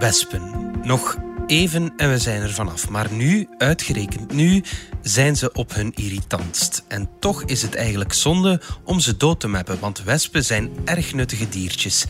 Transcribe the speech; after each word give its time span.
Wespen. 0.00 0.72
Nog 0.82 1.16
even 1.46 1.92
en 1.96 2.10
we 2.10 2.18
zijn 2.18 2.42
er 2.42 2.52
vanaf. 2.52 2.88
Maar 2.88 3.12
nu, 3.12 3.48
uitgerekend 3.58 4.32
nu, 4.32 4.62
zijn 5.02 5.36
ze 5.36 5.52
op 5.52 5.74
hun 5.74 5.92
irritantst. 5.94 6.84
En 6.88 7.08
toch 7.18 7.42
is 7.42 7.62
het 7.62 7.74
eigenlijk 7.74 8.12
zonde 8.12 8.60
om 8.84 9.00
ze 9.00 9.16
dood 9.16 9.40
te 9.40 9.48
meppen, 9.48 9.80
want 9.80 10.02
wespen 10.02 10.44
zijn 10.44 10.70
erg 10.84 11.14
nuttige 11.14 11.48
diertjes. 11.48 12.06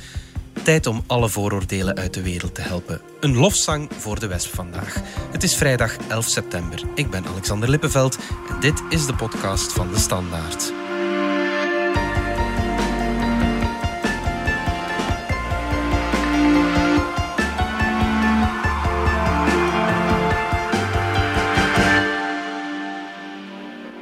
Tijd 0.63 0.87
om 0.87 1.05
alle 1.07 1.29
vooroordelen 1.29 1.97
uit 1.97 2.15
de 2.15 2.23
wereld 2.23 2.55
te 2.55 2.63
helpen. 2.63 3.01
Een 3.21 3.37
lofzang 3.37 3.91
voor 3.99 4.21
de 4.21 4.27
wesp 4.27 4.55
vandaag. 4.55 5.01
Het 5.33 5.43
is 5.43 5.55
vrijdag 5.55 5.97
11 6.09 6.29
september. 6.29 6.83
Ik 6.95 7.11
ben 7.11 7.27
Alexander 7.27 7.71
Lippenveld 7.71 8.19
en 8.49 8.61
dit 8.61 8.83
is 8.89 9.07
de 9.07 9.15
podcast 9.15 9.73
van 9.73 9.93
de 9.93 9.99
Standaard. 9.99 10.73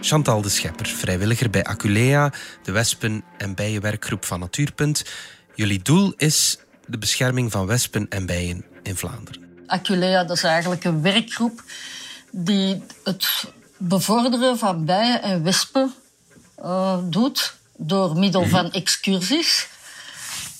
Chantal 0.08 0.42
de 0.42 0.48
Schepper, 0.48 0.86
vrijwilliger 0.86 1.50
bij 1.50 1.64
Aculea, 1.64 2.32
de 2.62 2.72
wespen- 2.72 3.24
en 3.38 3.54
bijenwerkgroep 3.54 4.24
van 4.24 4.40
Natuurpunt. 4.40 5.04
Jullie 5.54 5.82
doel 5.82 6.12
is 6.16 6.58
de 6.86 6.98
bescherming 6.98 7.52
van 7.52 7.66
wespen 7.66 8.06
en 8.08 8.26
bijen 8.26 8.64
in 8.82 8.96
Vlaanderen. 8.96 9.64
Aculea 9.66 10.24
dat 10.24 10.36
is 10.36 10.42
eigenlijk 10.42 10.84
een 10.84 11.02
werkgroep 11.02 11.62
die 12.30 12.82
het 13.04 13.26
bevorderen 13.76 14.58
van 14.58 14.84
bijen 14.84 15.22
en 15.22 15.42
wespen 15.42 15.94
uh, 16.58 16.98
doet 17.04 17.54
door 17.76 18.18
middel 18.18 18.42
mhm. 18.42 18.50
van 18.50 18.72
excursies. 18.72 19.68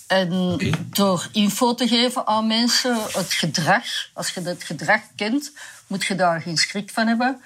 En 0.06 0.56
door 0.90 1.28
info 1.32 1.74
te 1.74 1.88
geven 1.88 2.26
aan 2.26 2.46
mensen, 2.46 2.98
het 3.12 3.32
gedrag. 3.32 3.84
Als 4.14 4.30
je 4.30 4.40
het 4.40 4.64
gedrag 4.64 5.00
kent, 5.16 5.52
moet 5.86 6.04
je 6.04 6.14
daar 6.14 6.40
geen 6.40 6.56
schrik 6.56 6.90
van 6.90 7.06
hebben. 7.06 7.40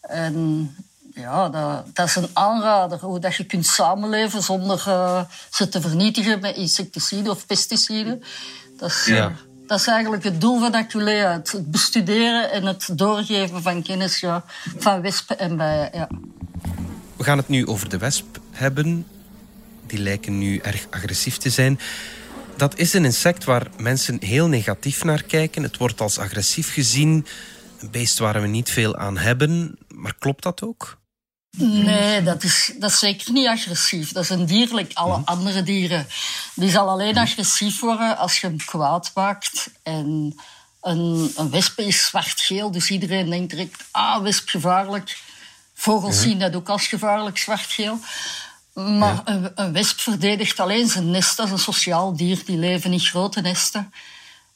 En 0.00 0.74
ja, 1.14 1.48
dat, 1.48 1.84
dat, 1.94 2.06
is 2.08 2.16
een 2.16 2.28
aanrader. 2.32 2.98
Hoe 2.98 3.18
dat 3.18 3.34
je 3.34 3.44
kunt 3.44 3.66
samenleven 3.66 4.42
zonder 4.42 4.84
uh, 4.88 5.22
ze 5.50 5.68
te 5.68 5.80
vernietigen 5.80 6.40
met 6.40 6.56
insecticiden 6.56 7.32
of 7.32 7.46
pesticiden. 7.46 8.22
Dat 8.76 8.90
is, 8.90 9.04
ja. 9.04 9.28
uh, 9.28 9.36
dat 9.66 9.80
is 9.80 9.86
eigenlijk 9.86 10.24
het 10.24 10.40
doel 10.40 10.60
van 10.60 10.74
Aculea. 10.74 11.32
Het 11.32 11.70
bestuderen 11.70 12.50
en 12.50 12.66
het 12.66 12.88
doorgeven 12.92 13.62
van 13.62 13.82
kennis 13.82 14.20
ja, 14.20 14.44
van 14.78 15.00
wespen 15.00 15.38
en 15.38 15.56
bijen. 15.56 15.90
Ja. 15.92 16.08
We 17.16 17.24
gaan 17.24 17.38
het 17.38 17.48
nu 17.48 17.66
over 17.66 17.88
de 17.88 17.98
wesp 17.98 18.38
hebben. 18.50 19.06
Die 19.86 19.98
lijken 19.98 20.38
nu 20.38 20.58
erg 20.58 20.86
agressief 20.90 21.36
te 21.36 21.50
zijn. 21.50 21.78
Dat 22.56 22.78
is 22.78 22.92
een 22.92 23.04
insect 23.04 23.44
waar 23.44 23.66
mensen 23.76 24.16
heel 24.20 24.48
negatief 24.48 25.04
naar 25.04 25.22
kijken. 25.22 25.62
Het 25.62 25.76
wordt 25.76 26.00
als 26.00 26.18
agressief 26.18 26.72
gezien. 26.72 27.26
Een 27.80 27.90
beest 27.90 28.18
waar 28.18 28.40
we 28.40 28.46
niet 28.46 28.70
veel 28.70 28.96
aan 28.96 29.18
hebben. 29.18 29.78
Maar 29.88 30.14
klopt 30.18 30.42
dat 30.42 30.62
ook? 30.62 31.00
Nee, 31.58 32.22
dat 32.22 32.42
is, 32.42 32.72
dat 32.78 32.90
is 32.90 32.98
zeker 32.98 33.32
niet 33.32 33.46
agressief. 33.46 34.12
Dat 34.12 34.22
is 34.22 34.30
een 34.30 34.46
dier, 34.46 34.86
alle 34.92 35.22
andere 35.24 35.62
dieren. 35.62 36.06
Die 36.54 36.70
zal 36.70 36.88
alleen 36.88 37.18
agressief 37.18 37.80
worden 37.80 38.16
als 38.16 38.40
je 38.40 38.46
hem 38.46 38.56
kwaad 38.56 39.10
maakt. 39.14 39.70
En 39.82 40.36
een, 40.80 41.32
een 41.36 41.50
wesp 41.50 41.78
is 41.78 42.06
zwart-geel, 42.06 42.70
dus 42.70 42.90
iedereen 42.90 43.30
denkt 43.30 43.50
direct... 43.50 43.84
Ah, 43.90 44.22
wesp 44.22 44.48
gevaarlijk. 44.48 45.18
Vogels 45.74 46.20
zien 46.20 46.38
dat 46.38 46.54
ook 46.54 46.68
als 46.68 46.86
gevaarlijk, 46.86 47.38
zwart-geel. 47.38 47.98
Maar 48.72 49.20
een, 49.24 49.52
een 49.54 49.72
wesp 49.72 50.00
verdedigt 50.00 50.60
alleen 50.60 50.88
zijn 50.88 51.10
nest. 51.10 51.36
Dat 51.36 51.46
is 51.46 51.52
een 51.52 51.58
sociaal 51.58 52.16
dier, 52.16 52.44
die 52.44 52.58
leven 52.58 52.92
in 52.92 53.00
grote 53.00 53.40
nesten. 53.40 53.92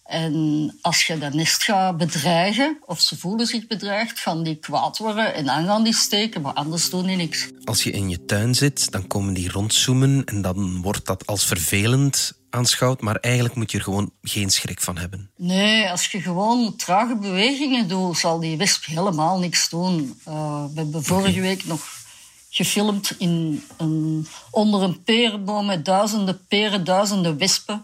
En 0.06 0.78
als 0.80 1.06
je 1.06 1.18
dat 1.18 1.34
nest 1.34 1.62
gaat 1.62 1.96
bedreigen, 1.96 2.78
of 2.84 3.00
ze 3.00 3.16
voelen 3.16 3.46
zich 3.46 3.66
bedreigd, 3.66 4.18
gaan 4.18 4.42
die 4.42 4.56
kwaad 4.56 4.98
worden 4.98 5.34
en 5.34 5.44
dan 5.44 5.64
gaan 5.64 5.84
die 5.84 5.94
steken, 5.94 6.40
maar 6.40 6.52
anders 6.52 6.90
doen 6.90 7.06
die 7.06 7.16
niks. 7.16 7.48
Als 7.64 7.82
je 7.82 7.90
in 7.90 8.08
je 8.08 8.24
tuin 8.24 8.54
zit, 8.54 8.90
dan 8.90 9.06
komen 9.06 9.34
die 9.34 9.50
rondzoomen 9.50 10.24
en 10.24 10.42
dan 10.42 10.82
wordt 10.82 11.06
dat 11.06 11.26
als 11.26 11.44
vervelend 11.44 12.32
aanschouwd, 12.50 13.00
maar 13.00 13.16
eigenlijk 13.16 13.54
moet 13.54 13.70
je 13.70 13.78
er 13.78 13.84
gewoon 13.84 14.10
geen 14.22 14.50
schrik 14.50 14.80
van 14.80 14.98
hebben. 14.98 15.30
Nee, 15.36 15.90
als 15.90 16.06
je 16.06 16.20
gewoon 16.20 16.76
trage 16.76 17.16
bewegingen 17.16 17.88
doet, 17.88 18.18
zal 18.18 18.40
die 18.40 18.56
wesp 18.56 18.84
helemaal 18.84 19.38
niks 19.38 19.68
doen. 19.68 20.20
Uh, 20.28 20.64
we 20.64 20.80
hebben 20.80 21.04
vorige 21.04 21.40
week 21.40 21.64
nog 21.64 22.04
gefilmd 22.50 23.14
in 23.18 23.64
een, 23.76 24.26
onder 24.50 24.82
een 24.82 25.02
perenboom 25.02 25.66
met 25.66 25.84
duizenden 25.84 26.46
peren, 26.48 26.84
duizenden 26.84 27.38
wespen. 27.38 27.82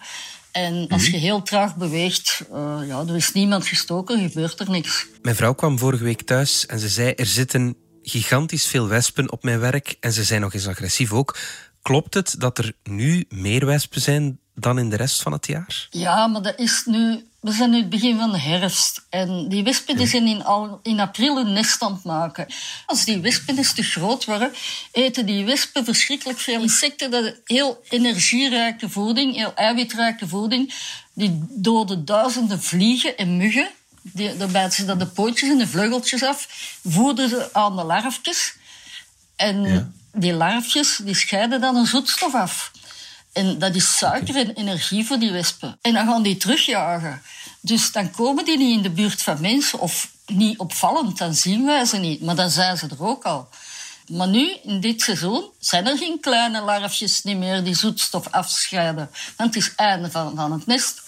En 0.53 0.89
als 0.89 1.03
mhm. 1.03 1.13
je 1.13 1.19
heel 1.19 1.43
traag 1.43 1.77
beweegt, 1.77 2.45
uh, 2.53 2.79
ja, 2.87 3.05
er 3.09 3.17
is 3.17 3.33
niemand 3.33 3.67
gestoken, 3.67 4.31
gebeurt 4.31 4.61
er 4.61 4.71
niks. 4.71 5.07
Mijn 5.23 5.37
vrouw 5.37 5.55
kwam 5.55 5.79
vorige 5.79 6.05
week 6.05 6.23
thuis 6.23 6.67
en 6.67 6.79
ze 6.79 6.89
zei: 6.89 7.11
Er 7.11 7.27
zitten 7.27 7.77
gigantisch 8.03 8.67
veel 8.67 8.89
wespen 8.89 9.33
op 9.33 9.43
mijn 9.43 9.61
werk 9.61 9.97
en 10.01 10.13
ze 10.13 10.25
zijn 10.25 10.41
nog 10.41 10.55
eens 10.55 10.69
agressief 10.69 11.13
ook. 11.13 11.39
Klopt 11.83 12.15
het 12.15 12.35
dat 12.39 12.59
er 12.59 12.73
nu 12.83 13.25
meer 13.29 13.67
wespen 13.67 14.01
zijn 14.01 14.39
dan 14.55 14.79
in 14.79 14.91
de 14.91 14.97
rest 14.97 15.23
van 15.23 15.33
het 15.33 15.47
jaar? 15.47 15.87
Ja, 15.91 16.27
maar 16.27 16.43
dat 16.43 16.59
is 16.59 16.83
nu 16.87 17.25
we 17.43 17.53
zijn 17.53 17.71
nu 17.71 17.77
het 17.77 17.89
begin 17.89 18.19
van 18.19 18.33
de 18.33 18.39
herfst 18.39 19.07
en 19.09 19.49
die 19.49 19.63
wespen 19.63 19.97
die 19.97 20.07
zijn 20.07 20.27
in, 20.27 20.45
al, 20.45 20.81
in 20.83 21.01
april 21.01 21.39
een 21.39 21.53
nest 21.53 21.83
aan 21.83 21.93
het 21.93 22.05
maken. 22.05 22.47
Als 22.87 23.05
die 23.05 23.21
wespen 23.21 23.75
te 23.75 23.83
groot 23.83 24.25
worden, 24.25 24.53
eten 24.93 25.27
die 25.27 25.45
wespen 25.45 25.85
verschrikkelijk 25.85 26.39
veel 26.39 26.61
insecten. 26.61 27.11
Dat 27.11 27.25
is 27.25 27.33
heel 27.45 27.83
energierijke 27.89 28.89
voeding, 28.89 29.35
heel 29.35 29.55
eiwitrijke 29.55 30.29
voeding. 30.29 30.75
Die 31.13 31.45
doden 31.49 32.05
duizenden 32.05 32.63
vliegen 32.63 33.17
en 33.17 33.37
muggen. 33.37 33.71
Die, 34.03 34.37
daar 34.37 34.49
bijten 34.49 34.73
ze 34.73 34.85
dan 34.85 34.99
de 34.99 35.07
pootjes 35.07 35.51
en 35.51 35.59
de 35.59 35.67
vleugeltjes 35.67 36.23
af, 36.23 36.49
voeden 36.89 37.29
ze 37.29 37.49
aan 37.53 37.77
de 37.77 37.85
larfjes. 37.85 38.55
En 39.37 39.95
die 40.13 40.33
larfjes 40.33 41.01
die 41.05 41.15
scheiden 41.15 41.61
dan 41.61 41.77
een 41.77 41.87
zoetstof 41.87 42.35
af. 42.35 42.71
En 43.33 43.59
dat 43.59 43.75
is 43.75 43.97
suiker 43.97 44.37
en 44.37 44.55
energie 44.55 45.07
voor 45.07 45.19
die 45.19 45.33
wespen. 45.33 45.79
En 45.81 45.93
dan 45.93 46.07
gaan 46.07 46.23
die 46.23 46.37
terugjagen. 46.37 47.23
Dus 47.61 47.93
dan 47.93 48.11
komen 48.11 48.45
die 48.45 48.59
niet 48.59 48.77
in 48.77 48.83
de 48.83 48.91
buurt 48.91 49.23
van 49.23 49.41
mensen 49.41 49.79
of 49.79 50.11
niet 50.27 50.59
opvallend, 50.59 51.19
dan 51.19 51.35
zien 51.35 51.65
wij 51.65 51.85
ze 51.85 51.97
niet. 51.97 52.23
Maar 52.23 52.35
dan 52.35 52.51
zijn 52.51 52.77
ze 52.77 52.87
er 52.87 53.05
ook 53.07 53.25
al. 53.25 53.49
Maar 54.09 54.29
nu, 54.29 54.57
in 54.63 54.81
dit 54.81 55.01
seizoen, 55.03 55.51
zijn 55.59 55.87
er 55.87 55.99
geen 55.99 56.21
kleine 56.21 56.61
larfjes 56.61 57.23
niet 57.23 57.37
meer 57.37 57.65
die 57.65 57.75
zoetstof 57.75 58.29
afscheiden. 58.31 59.11
Want 59.37 59.55
het 59.55 59.63
is 59.65 59.75
einde 59.75 60.11
van, 60.11 60.37
van 60.37 60.53
het 60.53 60.67
nest. 60.67 61.03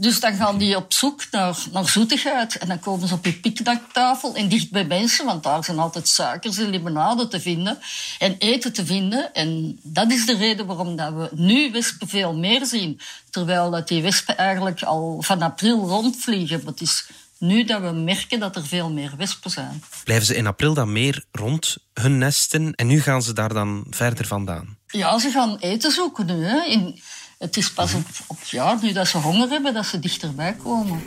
Dus 0.00 0.20
dan 0.20 0.34
gaan 0.34 0.58
die 0.58 0.76
op 0.76 0.92
zoek 0.92 1.22
naar, 1.30 1.58
naar 1.72 1.88
zoetigheid. 1.88 2.58
En 2.58 2.68
dan 2.68 2.80
komen 2.80 3.08
ze 3.08 3.14
op 3.14 3.24
je 3.24 3.32
pikdaktafel 3.32 4.34
en 4.34 4.48
dicht 4.48 4.70
bij 4.70 4.84
mensen, 4.84 5.24
want 5.24 5.42
daar 5.42 5.64
zijn 5.64 5.78
altijd 5.78 6.08
suikers 6.08 6.58
en 6.58 6.70
limonade 6.70 7.28
te 7.28 7.40
vinden 7.40 7.78
en 8.18 8.36
eten 8.38 8.72
te 8.72 8.86
vinden. 8.86 9.34
En 9.34 9.78
dat 9.82 10.10
is 10.12 10.26
de 10.26 10.36
reden 10.36 10.66
waarom 10.66 10.96
dat 10.96 11.12
we 11.12 11.28
nu 11.34 11.70
wespen 11.72 12.08
veel 12.08 12.34
meer 12.34 12.66
zien. 12.66 13.00
Terwijl 13.30 13.70
dat 13.70 13.88
die 13.88 14.02
wespen 14.02 14.36
eigenlijk 14.36 14.82
al 14.82 15.22
van 15.22 15.42
april 15.42 15.88
rondvliegen. 15.88 16.58
Maar 16.58 16.72
het 16.72 16.80
is 16.80 17.08
nu 17.38 17.64
dat 17.64 17.80
we 17.80 17.90
merken 17.90 18.40
dat 18.40 18.56
er 18.56 18.66
veel 18.66 18.90
meer 18.90 19.12
wespen 19.16 19.50
zijn. 19.50 19.82
Blijven 20.04 20.26
ze 20.26 20.36
in 20.36 20.46
april 20.46 20.74
dan 20.74 20.92
meer 20.92 21.24
rond 21.32 21.76
hun 21.94 22.18
nesten 22.18 22.74
en 22.74 22.86
nu 22.86 23.00
gaan 23.00 23.22
ze 23.22 23.32
daar 23.32 23.54
dan 23.54 23.86
verder 23.90 24.26
vandaan? 24.26 24.76
Ja, 24.86 25.18
ze 25.18 25.30
gaan 25.30 25.56
eten 25.56 25.90
zoeken 25.90 26.26
nu. 26.26 26.44
Hè. 26.44 26.64
In, 26.64 27.00
het 27.38 27.56
is 27.56 27.72
pas 27.72 27.94
op, 27.94 28.06
op 28.26 28.42
ja, 28.42 28.78
nu 28.82 28.92
dat 28.92 29.08
ze 29.08 29.18
honger 29.18 29.48
hebben, 29.48 29.74
dat 29.74 29.86
ze 29.86 29.98
dichterbij 29.98 30.54
komen. 30.54 31.02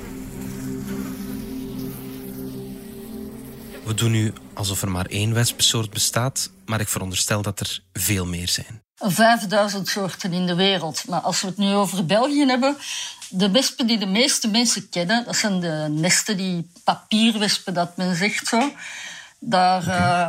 We 3.84 3.94
doen 3.94 4.12
nu 4.12 4.34
alsof 4.53 4.81
er 4.81 4.92
maar 4.92 5.06
één 5.06 5.34
wespensoort 5.34 5.90
bestaat, 5.90 6.52
maar 6.66 6.80
ik 6.80 6.88
veronderstel 6.88 7.42
dat 7.42 7.59
er 7.59 7.80
veel 7.94 8.25
meer 8.25 8.47
zijn. 8.47 8.81
5000 8.96 9.88
soorten 9.88 10.34
in 10.34 10.46
de 10.46 10.56
wereld. 10.56 11.08
Maar 11.08 11.19
als 11.19 11.42
we 11.42 11.47
het 11.47 11.58
nu 11.58 11.74
over 11.74 12.06
België 12.06 12.46
hebben, 12.46 12.78
de 13.30 13.51
wespen 13.51 13.88
die 13.88 13.98
de 13.98 14.06
meeste 14.06 14.48
mensen 14.48 14.89
kennen, 14.89 15.25
dat 15.25 15.36
zijn 15.36 15.60
de 15.60 15.88
nesten, 15.89 16.38
die 16.38 16.72
papierwespen 16.83 17.74
dat 17.74 17.98
men 17.98 18.16
zegt 18.16 18.48
zo. 18.48 18.72
Daar, 19.39 19.88
uh, 19.88 20.28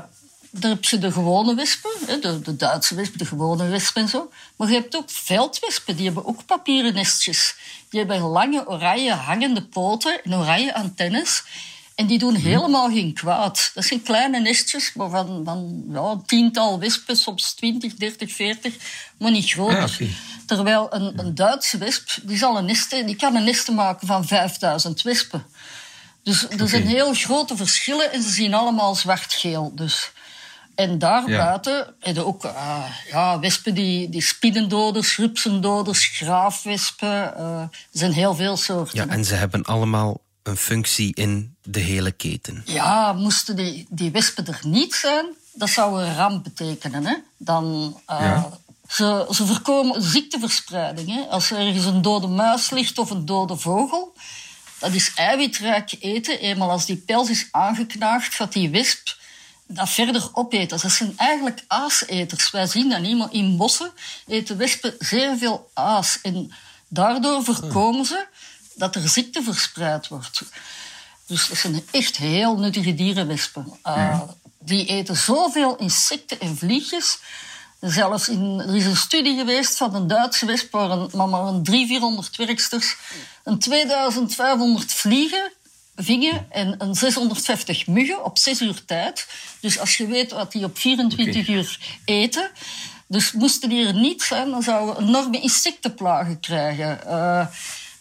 daar 0.54 0.70
heb 0.70 0.84
je 0.84 0.98
de 0.98 1.12
gewone 1.12 1.54
wespen, 1.54 1.90
de, 2.20 2.40
de 2.40 2.56
Duitse 2.56 2.94
wespen, 2.94 3.18
de 3.18 3.26
gewone 3.26 3.68
wespen 3.68 4.02
en 4.02 4.08
zo. 4.08 4.30
Maar 4.56 4.68
je 4.68 4.74
hebt 4.74 4.96
ook 4.96 5.10
veldwespen, 5.10 5.96
die 5.96 6.04
hebben 6.04 6.26
ook 6.26 6.46
papieren 6.46 6.94
nestjes. 6.94 7.54
Die 7.88 8.00
hebben 8.00 8.20
lange 8.20 8.68
oranje 8.68 9.12
hangende 9.12 9.62
poten 9.62 10.22
en 10.24 10.34
oranje 10.34 10.74
antennes. 10.74 11.42
En 11.94 12.06
die 12.06 12.18
doen 12.18 12.34
helemaal 12.34 12.90
geen 12.90 13.14
kwaad. 13.14 13.70
Dat 13.74 13.84
zijn 13.84 14.02
kleine 14.02 14.40
nestjes, 14.40 14.92
maar 14.94 15.10
van, 15.10 15.42
van 15.44 15.84
ja, 15.90 16.00
een 16.00 16.24
tiental 16.26 16.78
wespen, 16.78 17.16
soms 17.16 17.52
20, 17.52 17.94
30, 17.94 18.32
40, 18.32 18.74
maar 19.18 19.30
niet 19.30 19.50
groter. 19.50 19.98
Terwijl 20.46 20.94
een, 20.94 21.18
een 21.18 21.34
Duitse 21.34 21.78
wesp, 21.78 22.10
die, 22.22 22.38
zal 22.38 22.58
een 22.58 22.64
nesten, 22.64 23.06
die 23.06 23.16
kan 23.16 23.36
een 23.36 23.44
nesten 23.44 23.74
maken 23.74 24.06
van 24.06 24.26
5000 24.26 25.02
wespen. 25.02 25.46
Dus 26.22 26.48
er 26.48 26.68
zijn 26.68 26.86
heel 26.86 27.14
grote 27.14 27.56
verschillen 27.56 28.12
en 28.12 28.22
ze 28.22 28.30
zien 28.30 28.54
allemaal 28.54 28.94
zwart-geel. 28.94 29.72
Dus 29.74 30.10
En 30.74 30.98
daarbuiten 30.98 31.72
ja. 31.72 31.94
heb 31.98 32.18
ook 32.18 32.44
uh, 32.44 32.84
ja, 33.10 33.38
wespen 33.38 33.74
die, 33.74 34.08
die 34.08 34.22
spinnendoders, 34.22 35.16
rupsendoders, 35.16 36.06
graafwespen. 36.06 37.34
Uh, 37.38 37.60
er 37.60 37.70
zijn 37.92 38.12
heel 38.12 38.34
veel 38.34 38.56
soorten. 38.56 39.06
Ja, 39.06 39.12
en 39.12 39.24
ze 39.24 39.34
hebben 39.34 39.62
allemaal 39.62 40.20
een 40.42 40.56
functie 40.56 41.14
in 41.14 41.56
de 41.62 41.80
hele 41.80 42.12
keten. 42.12 42.62
Ja, 42.66 43.12
moesten 43.12 43.56
die, 43.56 43.86
die 43.88 44.10
wespen 44.10 44.46
er 44.46 44.60
niet 44.62 44.94
zijn, 44.94 45.26
dat 45.52 45.70
zou 45.70 46.02
een 46.02 46.14
ramp 46.14 46.44
betekenen. 46.44 47.06
Hè? 47.06 47.14
Dan, 47.36 47.96
uh, 48.10 48.20
ja. 48.20 48.50
ze, 48.88 49.26
ze 49.30 49.46
voorkomen 49.46 50.02
ziekteverspreiding. 50.02 51.08
Hè? 51.08 51.20
Als 51.20 51.50
er 51.50 51.58
ergens 51.58 51.84
een 51.84 52.02
dode 52.02 52.26
muis 52.26 52.70
ligt 52.70 52.98
of 52.98 53.10
een 53.10 53.26
dode 53.26 53.56
vogel, 53.56 54.16
dat 54.78 54.92
is 54.92 55.14
eiwitrijk 55.14 55.96
eten. 56.00 56.40
Eenmaal 56.40 56.70
als 56.70 56.86
die 56.86 56.96
pels 56.96 57.30
is 57.30 57.48
aangeknaagd, 57.50 58.34
gaat 58.34 58.52
die 58.52 58.70
wesp 58.70 59.20
dat 59.74 59.88
verder 59.88 60.28
opeten. 60.32 60.80
Dat 60.80 60.90
zijn 60.92 61.12
eigenlijk 61.16 61.64
aaseters. 61.66 62.50
Wij 62.50 62.66
zien 62.66 62.88
dat 62.88 63.00
niet, 63.00 63.16
maar 63.16 63.32
in 63.32 63.56
bossen 63.56 63.92
eten 64.26 64.56
wespen 64.56 64.94
zeer 64.98 65.36
veel 65.38 65.70
aas. 65.74 66.18
En 66.22 66.52
daardoor 66.88 67.44
voorkomen 67.44 68.04
ze 68.04 68.26
dat 68.74 68.94
er 68.94 69.08
ziekte 69.08 69.42
verspreid 69.42 70.08
wordt. 70.08 70.42
Dus 71.26 71.48
dat 71.48 71.58
zijn 71.58 71.82
echt 71.90 72.16
heel 72.16 72.56
nuttige 72.56 72.94
dierenwespen. 72.94 73.78
Uh, 73.86 74.20
die 74.58 74.86
eten 74.86 75.16
zoveel 75.16 75.76
insecten 75.76 76.40
en 76.40 76.56
vliegjes. 76.56 77.18
Zelfs 77.80 78.28
in, 78.28 78.62
er 78.66 78.76
is 78.76 78.84
een 78.84 78.96
studie 78.96 79.36
geweest 79.36 79.76
van 79.76 79.94
een 79.94 80.06
Duitse 80.06 80.46
wesp 80.46 80.72
waar 80.72 80.90
een, 80.90 81.10
maar 81.30 81.40
een 81.40 81.62
300, 81.62 81.88
400 81.88 82.36
werksters 82.36 82.96
een 83.44 83.58
2500 83.58 84.92
vliegen 84.92 85.52
vingen 85.94 86.46
en 86.50 86.74
een 86.78 86.94
650 86.94 87.86
muggen 87.86 88.24
op 88.24 88.38
6 88.38 88.60
uur 88.60 88.84
tijd. 88.84 89.26
Dus 89.60 89.78
als 89.78 89.96
je 89.96 90.06
weet 90.06 90.32
wat 90.32 90.52
die 90.52 90.64
op 90.64 90.78
24 90.78 91.48
uur 91.48 91.78
eten. 92.04 92.50
Dus 93.06 93.32
moesten 93.32 93.68
die 93.68 93.86
er 93.86 93.94
niet 93.94 94.22
zijn, 94.22 94.50
dan 94.50 94.62
zouden 94.62 94.94
we 94.94 95.02
enorme 95.02 95.40
insectenplagen 95.40 96.40
krijgen. 96.40 97.00
Uh, 97.06 97.46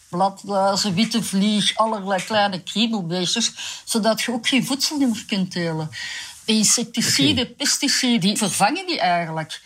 bladluizen, 0.09 0.93
witte 0.93 1.23
vlieg, 1.23 1.75
allerlei 1.75 2.23
kleine 2.23 2.63
kriebelbeestjes, 2.63 3.53
zodat 3.85 4.21
je 4.21 4.31
ook 4.31 4.47
geen 4.47 4.65
voedsel 4.65 4.97
meer 4.97 5.25
kunt 5.27 5.51
telen. 5.51 5.89
Insecticiden, 6.45 7.43
okay. 7.43 7.55
pesticiden, 7.55 8.19
die 8.19 8.37
vervangen 8.37 8.87
die 8.87 8.99
eigenlijk. 8.99 9.61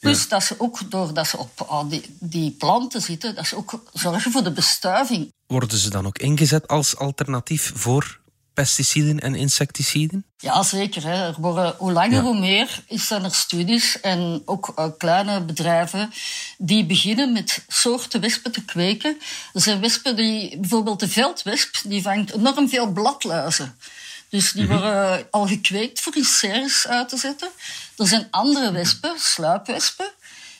Plus 0.00 0.28
dat 0.28 0.44
ze 0.44 0.54
ook, 0.58 0.90
doordat 0.90 1.26
ze 1.26 1.38
op 1.38 1.60
ah, 1.60 1.90
die, 1.90 2.16
die, 2.18 2.50
planten 2.50 3.02
zitten, 3.02 3.34
dat 3.34 3.46
ze 3.46 3.56
ook 3.56 3.82
zorgen 3.92 4.32
voor 4.32 4.42
de 4.42 4.52
bestuiving. 4.52 5.32
Worden 5.46 5.78
ze 5.78 5.90
dan 5.90 6.06
ook 6.06 6.18
ingezet 6.18 6.68
als 6.68 6.96
alternatief 6.96 7.72
voor 7.74 8.20
pesticiden 8.54 9.20
en 9.20 9.34
insecticiden? 9.34 10.24
Ja, 10.36 10.62
zeker. 10.62 11.02
Hè. 11.02 11.26
Er 11.26 11.34
worden, 11.38 11.74
hoe 11.78 11.92
langer 11.92 12.22
hoe 12.22 12.38
meer 12.38 12.82
zijn 12.88 13.24
er 13.24 13.34
studies 13.34 14.00
en 14.00 14.42
ook 14.44 14.72
uh, 14.78 14.86
kleine 14.98 15.40
bedrijven 15.44 16.12
die 16.58 16.86
beginnen 16.86 17.32
met 17.32 17.64
soorten 17.68 18.20
wespen 18.20 18.52
te 18.52 18.64
kweken. 18.64 19.16
Er 19.52 19.60
zijn 19.60 19.80
wespen 19.80 20.16
die, 20.16 20.58
bijvoorbeeld 20.58 21.00
de 21.00 21.08
veldwesp, 21.08 21.76
die 21.84 22.02
vangt 22.02 22.34
enorm 22.34 22.68
veel 22.68 22.92
bladluizen. 22.92 23.76
Dus 24.30 24.52
die 24.52 24.64
mhm. 24.64 24.72
worden 24.72 25.26
al 25.30 25.46
gekweekt 25.46 26.00
voor 26.00 26.16
in 26.16 26.24
serres 26.24 26.86
uit 26.86 27.08
te 27.08 27.16
zetten. 27.16 27.48
Er 27.96 28.06
zijn 28.06 28.26
andere 28.30 28.72
wespen, 28.72 29.14
sluipwespen, 29.18 30.10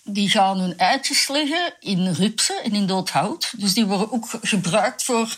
die 0.03 0.31
gaan 0.31 0.59
hun 0.59 0.79
eitjes 0.79 1.29
leggen 1.29 1.75
in 1.81 2.13
rupsen 2.13 2.63
en 2.65 2.75
in 2.75 2.87
dood 2.87 3.11
hout. 3.11 3.53
Dus 3.57 3.75
die 3.75 3.87
worden 3.87 4.13
ook 4.13 4.29
gebruikt 4.43 5.03
voor 5.03 5.37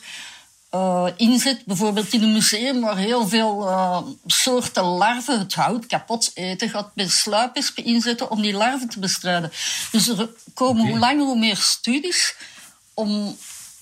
uh, 0.74 1.06
inzet, 1.16 1.64
bijvoorbeeld 1.64 2.12
in 2.12 2.22
een 2.22 2.32
museum 2.32 2.80
waar 2.80 2.96
heel 2.96 3.28
veel 3.28 3.68
uh, 3.68 3.98
soorten 4.26 4.84
larven 4.84 5.38
het 5.38 5.54
hout 5.54 5.86
kapot 5.86 6.30
eten, 6.34 6.68
gaat 6.68 6.94
bij 6.94 7.08
sluipwespen 7.08 7.84
inzetten 7.84 8.30
om 8.30 8.42
die 8.42 8.52
larven 8.52 8.88
te 8.88 8.98
bestrijden. 8.98 9.52
Dus 9.90 10.08
er 10.08 10.28
komen 10.54 10.80
okay. 10.80 10.90
hoe 10.90 11.00
langer 11.00 11.24
hoe 11.24 11.38
meer 11.38 11.56
studies 11.56 12.34
om, 12.94 13.36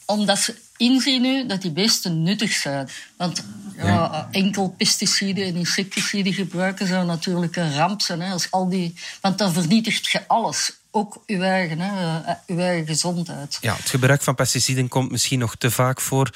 omdat 0.04 0.38
ze 0.38 0.54
inzien 0.80 1.22
nu 1.22 1.46
dat 1.46 1.62
die 1.62 1.70
beesten 1.70 2.22
nuttig 2.22 2.52
zijn. 2.52 2.88
Want 3.16 3.44
ja, 3.76 4.28
enkel 4.30 4.74
pesticiden 4.76 5.44
en 5.44 5.56
insecticiden 5.56 6.32
gebruiken 6.32 6.86
zou 6.86 7.06
natuurlijk 7.06 7.56
een 7.56 7.74
ramp 7.74 8.00
zijn. 8.00 8.20
Hè, 8.20 8.32
als 8.32 8.50
al 8.50 8.68
die, 8.68 8.94
want 9.20 9.38
dan 9.38 9.52
vernietigt 9.52 10.06
je 10.06 10.28
alles. 10.28 10.72
Ook 10.90 11.22
uw 11.26 11.42
eigen, 11.42 11.80
hè, 11.80 12.20
eh, 12.20 12.34
uw 12.46 12.58
eigen 12.58 12.86
gezondheid. 12.86 13.58
Ja, 13.60 13.76
het 13.76 13.88
gebruik 13.88 14.22
van 14.22 14.34
pesticiden 14.34 14.88
komt 14.88 15.10
misschien 15.10 15.38
nog 15.38 15.56
te 15.56 15.70
vaak 15.70 16.00
voor. 16.00 16.30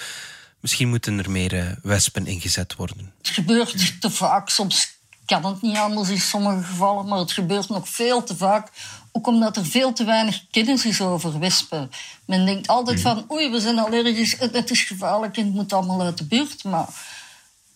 Misschien 0.60 0.88
moeten 0.88 1.18
er 1.18 1.30
meer 1.30 1.52
uh, 1.52 1.70
wespen 1.82 2.26
ingezet 2.26 2.74
worden. 2.74 3.12
Het 3.18 3.28
gebeurt 3.28 4.00
te 4.00 4.10
vaak. 4.10 4.48
Soms 4.48 4.96
kan 5.26 5.44
het 5.44 5.62
niet 5.62 5.76
anders 5.76 6.08
in 6.08 6.20
sommige 6.20 6.62
gevallen, 6.62 7.06
maar 7.06 7.18
het 7.18 7.32
gebeurt 7.32 7.68
nog 7.68 7.88
veel 7.88 8.22
te 8.22 8.36
vaak 8.36 8.70
ook 9.16 9.26
omdat 9.26 9.56
er 9.56 9.66
veel 9.66 9.92
te 9.92 10.04
weinig 10.04 10.44
kennis 10.50 10.84
is 10.84 11.00
over 11.00 11.38
wespen. 11.38 11.90
Men 12.24 12.44
denkt 12.44 12.66
altijd 12.66 13.02
mhm. 13.02 13.08
van, 13.08 13.24
oei, 13.30 13.50
we 13.50 13.60
zijn 13.60 13.78
allergisch, 13.78 14.36
het 14.38 14.70
is 14.70 14.82
gevaarlijk 14.82 15.36
en 15.36 15.44
het 15.44 15.54
moet 15.54 15.72
allemaal 15.72 16.02
uit 16.02 16.18
de 16.18 16.24
buurt. 16.24 16.64
Maar 16.64 16.88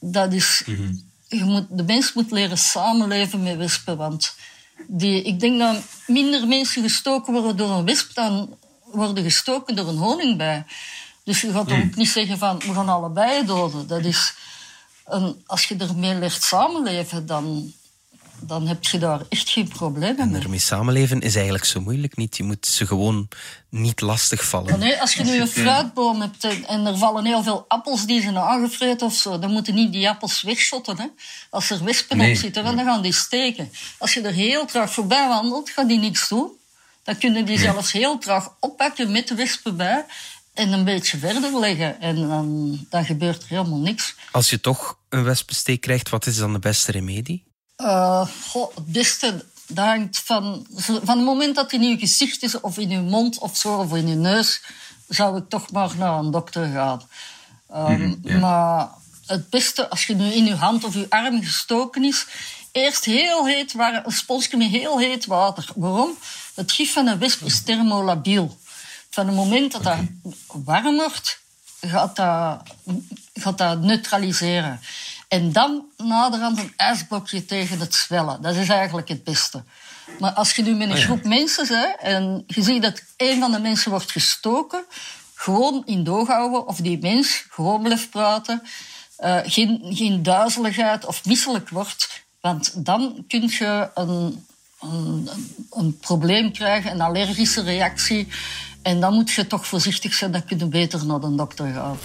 dat 0.01 0.33
is, 0.33 0.63
mhm. 0.67 0.93
je 1.29 1.45
moet, 1.45 1.67
de 1.71 1.83
mens 1.83 2.13
moet 2.13 2.31
leren 2.31 2.59
samenleven 2.59 3.43
met 3.43 3.57
wespen. 3.57 3.97
Want 3.97 4.35
die, 4.87 5.23
ik 5.23 5.41
denk 5.41 5.59
dat 5.59 5.83
minder 6.07 6.47
mensen 6.47 6.83
gestoken 6.83 7.33
worden 7.33 7.57
door 7.57 7.71
een 7.71 7.85
wesp 7.85 8.15
dan 8.15 8.57
worden 8.85 9.25
gestoken 9.25 9.77
door 9.77 9.89
een 9.89 9.97
honingbij. 9.97 10.65
Dus 11.25 11.41
je 11.41 11.53
gaat 11.53 11.69
mhm. 11.69 11.81
ook 11.81 11.95
niet 11.95 12.09
zeggen 12.09 12.39
van, 12.39 12.59
we 12.59 12.75
gaan 12.75 12.89
allebei 12.89 13.47
doden. 13.47 13.87
Dat 13.87 14.05
is, 14.05 14.35
een, 15.07 15.43
als 15.47 15.65
je 15.65 15.77
ermee 15.77 16.15
leert 16.15 16.43
samenleven, 16.43 17.27
dan 17.27 17.73
dan 18.49 18.67
heb 18.67 18.85
je 18.85 18.99
daar 18.99 19.21
echt 19.29 19.49
geen 19.49 19.69
probleem 19.69 20.17
mee. 20.17 20.27
En 20.27 20.43
ermee 20.43 20.59
samenleven 20.59 21.21
is 21.21 21.35
eigenlijk 21.35 21.65
zo 21.65 21.81
moeilijk 21.81 22.17
niet. 22.17 22.37
Je 22.37 22.43
moet 22.43 22.67
ze 22.67 22.87
gewoon 22.87 23.29
niet 23.69 24.01
lastig 24.01 24.45
vallen. 24.49 24.79
Nee, 24.79 25.01
als 25.01 25.15
je 25.15 25.25
nu 25.25 25.41
een 25.41 25.49
fruitboom 25.49 26.21
hebt 26.21 26.45
en 26.67 26.87
er 26.87 26.99
vallen 26.99 27.25
heel 27.25 27.43
veel 27.43 27.65
appels 27.69 28.07
die 28.07 28.23
zijn 28.23 28.39
aangevreten 28.39 29.07
of 29.07 29.15
zo, 29.15 29.39
dan 29.39 29.51
moeten 29.53 29.75
niet 29.75 29.93
die 29.93 30.09
appels 30.09 30.43
wegschotten. 30.43 30.99
Hè. 30.99 31.07
Als 31.51 31.71
er 31.71 31.85
wespen 31.85 32.21
op 32.21 32.37
zitten, 32.37 32.65
dan 32.65 32.79
gaan 32.79 33.03
die 33.03 33.13
steken. 33.13 33.73
Als 33.99 34.15
je 34.15 34.21
er 34.21 34.33
heel 34.33 34.67
traag 34.67 34.93
voorbij 34.93 35.29
wandelt, 35.29 35.71
gaan 35.71 35.87
die 35.87 35.99
niks 35.99 36.29
doen. 36.29 36.51
Dan 37.03 37.19
kunnen 37.19 37.45
die 37.45 37.59
zelfs 37.59 37.93
heel 37.93 38.19
traag 38.19 38.55
oppakken 38.61 39.13
met 39.13 39.29
de 39.29 39.35
wespen 39.35 39.77
bij 39.77 40.05
en 40.55 40.73
een 40.73 40.85
beetje 40.85 41.19
verder 41.19 41.59
leggen. 41.59 42.01
En 42.01 42.29
dan, 42.29 42.79
dan 42.91 43.05
gebeurt 43.05 43.43
er 43.43 43.49
helemaal 43.49 43.79
niks. 43.79 44.15
Als 44.31 44.51
je 44.51 44.61
toch 44.61 44.99
een 45.09 45.25
wespensteek 45.25 45.81
krijgt, 45.81 46.09
wat 46.09 46.27
is 46.27 46.37
dan 46.37 46.53
de 46.53 46.59
beste 46.59 46.93
remedie? 46.93 47.48
Uh, 47.83 48.29
goh, 48.51 48.75
het 48.75 48.87
beste 48.87 49.45
hangt 49.75 50.19
van, 50.19 50.67
van 50.77 51.17
het 51.17 51.27
moment 51.27 51.55
dat 51.55 51.71
het 51.71 51.81
in 51.81 51.89
je 51.89 51.99
gezicht 51.99 52.43
is, 52.43 52.61
of 52.61 52.79
in 52.79 52.89
je 52.89 53.01
mond 53.01 53.39
of 53.39 53.57
zo, 53.57 53.79
of 53.79 53.95
in 53.95 54.09
je 54.09 54.15
neus, 54.15 54.63
zou 55.09 55.39
ik 55.39 55.49
toch 55.49 55.71
maar 55.71 55.91
naar 55.97 56.19
een 56.19 56.31
dokter 56.31 56.67
gaan. 56.67 57.03
Um, 57.75 58.21
Maar 58.41 58.89
het 59.27 59.51
beste, 59.51 59.89
als 59.91 60.07
je 60.07 60.15
nu 60.15 60.33
in 60.33 60.45
je 60.45 60.55
hand 60.55 60.85
of 60.85 60.95
je 60.95 61.07
arm 61.09 61.43
gestoken 61.43 62.05
is, 62.05 62.27
eerst 62.73 63.05
heel 63.05 63.47
heet 63.47 63.73
water, 63.73 64.07
een 64.07 64.13
sponsje 64.13 64.57
met 64.57 64.69
heel 64.69 64.99
heet 64.99 65.27
water. 65.27 65.69
Waarom? 65.75 66.19
Het 66.55 66.73
gif 66.73 66.93
van 66.93 67.07
een 67.07 67.19
wesp 67.19 67.43
is 67.43 67.63
thermolabiel. 67.63 68.59
Van 69.11 69.27
het 69.27 69.37
moment 69.37 69.73
dat 69.73 69.83
dat 69.83 69.99
warm 70.47 70.97
wordt, 70.97 71.41
gaat 71.81 72.17
dat, 72.17 72.63
gaat 73.35 73.59
dat 73.59 73.81
neutraliseren. 73.81 74.81
En 75.29 75.53
dan 75.53 75.85
naderhand 75.97 76.59
een 76.59 76.73
ijsblokje 76.77 77.45
tegen 77.45 77.79
het 77.79 77.95
zwellen. 77.95 78.43
Dat 78.43 78.55
is 78.55 78.69
eigenlijk 78.69 79.09
het 79.09 79.25
beste. 79.25 79.63
Maar 80.19 80.33
als 80.33 80.53
je 80.55 80.63
nu 80.63 80.75
met 80.75 80.89
een 80.89 80.97
oh 80.97 81.03
groep 81.03 81.25
mensen 81.25 81.67
bent 81.69 81.97
en 82.01 82.45
je 82.47 82.63
ziet 82.63 82.83
dat 82.83 83.03
een 83.17 83.41
van 83.41 83.53
de 83.53 83.59
mensen 83.59 83.91
wordt 83.91 84.11
gestoken, 84.11 84.85
gewoon 85.35 85.83
in 85.87 86.05
doog 86.05 86.29
houden 86.29 86.67
of 86.67 86.77
die 86.77 86.99
mens 87.01 87.47
gewoon 87.51 87.83
blijft 87.83 88.11
praten, 88.11 88.63
uh, 89.21 89.39
geen, 89.45 89.81
geen 89.89 90.23
duizeligheid 90.23 91.05
of 91.05 91.25
misselijk 91.25 91.69
wordt, 91.69 92.25
want 92.41 92.85
dan 92.85 93.25
kun 93.29 93.49
je 93.49 93.91
een, 93.95 94.45
een, 94.81 95.29
een 95.71 95.99
probleem 95.99 96.53
krijgen, 96.53 96.91
een 96.91 97.01
allergische 97.01 97.63
reactie. 97.63 98.29
En 98.83 99.01
dan 99.01 99.15
moet 99.15 99.31
je 99.31 99.47
toch 99.47 99.67
voorzichtig 99.67 100.15
zijn, 100.15 100.33
dan 100.33 100.45
kun 100.45 100.59
je 100.59 100.67
beter 100.67 101.07
naar 101.07 101.21
de 101.21 101.35
dokter 101.35 101.73
gaan. 101.73 101.99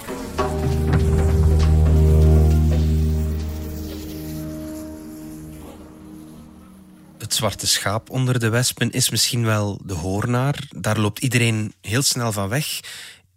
Het 7.34 7.42
zwarte 7.42 7.68
schaap 7.68 8.10
onder 8.10 8.40
de 8.40 8.50
wespen 8.50 8.92
is 8.92 9.10
misschien 9.10 9.46
wel 9.46 9.80
de 9.86 9.94
hoornaar. 9.94 10.68
Daar 10.70 11.00
loopt 11.00 11.20
iedereen 11.20 11.74
heel 11.82 12.02
snel 12.02 12.32
van 12.32 12.50
weg. 12.50 12.80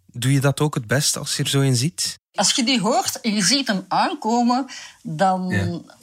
Doe 0.05 0.33
je 0.33 0.39
dat 0.39 0.59
ook 0.59 0.75
het 0.75 0.87
beste 0.87 1.19
als 1.19 1.37
je 1.37 1.43
er 1.43 1.49
zo 1.49 1.61
in 1.61 1.75
ziet? 1.75 2.19
Als 2.33 2.51
je 2.51 2.63
die 2.63 2.79
hoort 2.79 3.21
en 3.21 3.33
je 3.33 3.41
ziet 3.41 3.67
hem 3.67 3.85
aankomen, 3.87 4.65
dan 5.03 5.53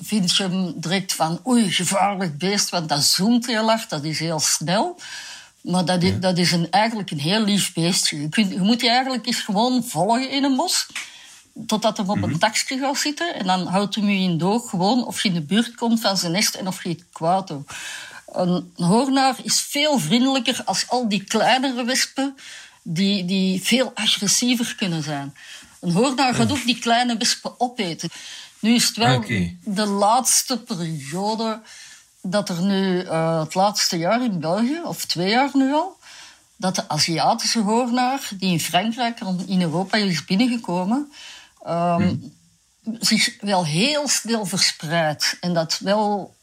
vind 0.01 0.37
je 0.37 0.43
hem 0.43 0.73
direct 0.77 1.13
van 1.13 1.41
oei, 1.47 1.73
gevaarlijk 1.73 2.39
beest, 2.39 2.71
want 2.71 2.89
dat 2.89 3.03
zoomt 3.03 3.47
heel 3.47 3.67
hard, 3.67 3.91
dat 3.91 4.05
is 4.05 4.19
heel 4.19 4.41
snel. 4.41 5.01
Maar 5.61 5.85
dat 5.85 6.03
is, 6.03 6.21
dat 6.21 6.39
is 6.39 6.53
een, 6.53 6.71
eigenlijk 6.71 7.11
een 7.11 7.21
heel 7.21 7.45
lief 7.45 7.73
beestje. 7.73 8.21
Je, 8.21 8.29
kunt, 8.29 8.51
je 8.51 8.61
moet 8.61 8.81
je 8.81 8.89
eigenlijk 8.89 9.27
eens 9.27 9.41
gewoon 9.41 9.85
volgen 9.85 10.31
in 10.31 10.45
een 10.45 10.57
bos. 10.57 10.87
Totdat 11.67 11.97
hij 11.97 12.07
op 12.07 12.23
een 12.23 12.39
takje 12.39 12.79
gaat 12.79 12.99
zitten. 12.99 13.35
En 13.35 13.47
dan 13.47 13.67
houdt 13.67 13.95
hij 13.95 14.05
je 14.05 14.31
in 14.31 14.39
doog 14.39 14.71
gewoon 14.71 15.07
of 15.07 15.23
je 15.23 15.29
in 15.29 15.35
de 15.35 15.43
buurt 15.43 15.75
komt 15.75 16.01
van 16.01 16.17
zijn 16.17 16.33
nest 16.33 16.55
en 16.55 16.67
of 16.67 16.83
je 16.83 16.89
het 16.89 17.05
kwaad 17.13 17.49
doet. 17.49 17.71
Een 18.27 18.73
hoornaar 18.77 19.37
is 19.43 19.61
veel 19.61 19.99
vriendelijker 19.99 20.63
als 20.65 20.89
al 20.89 21.09
die 21.09 21.25
kleinere 21.25 21.85
wespen 21.85 22.37
die, 22.83 23.25
die 23.25 23.63
veel 23.63 23.93
agressiever 23.95 24.75
kunnen 24.77 25.03
zijn. 25.03 25.35
Een 25.81 25.93
hoornaar 25.93 26.35
gaat 26.35 26.53
ook 26.53 26.65
die 26.65 26.79
kleine 26.79 27.17
wespen 27.17 27.61
opeten. 27.61 28.09
Nu 28.59 28.75
is 28.75 28.87
het 28.87 28.97
wel 28.97 29.25
de 29.65 29.87
laatste 29.87 30.59
periode 30.59 31.61
dat 32.23 32.49
er 32.49 32.63
nu, 32.63 33.03
uh, 33.03 33.41
het 33.41 33.55
laatste 33.55 33.99
jaar 33.99 34.25
in 34.25 34.41
België, 34.41 34.81
of 34.85 35.05
twee 35.05 35.31
jaar 35.31 35.51
nu 35.53 35.73
al, 35.73 35.97
dat 36.57 36.75
de 36.75 36.89
Aziatische 36.89 37.61
hoornaar, 37.61 38.29
die 38.39 38.51
in 38.51 38.61
Frankrijk 38.61 39.21
en 39.21 39.45
in 39.47 39.63
Europa 39.63 39.97
is 39.97 40.25
binnengekomen, 40.25 41.13
um, 41.69 42.33
zich 43.01 43.37
wel 43.41 43.67
heel 43.67 44.09
snel 44.09 44.47
verspreidt. 44.47 45.37
En 45.41 45.55
dat 45.55 45.79
wel 45.79 46.35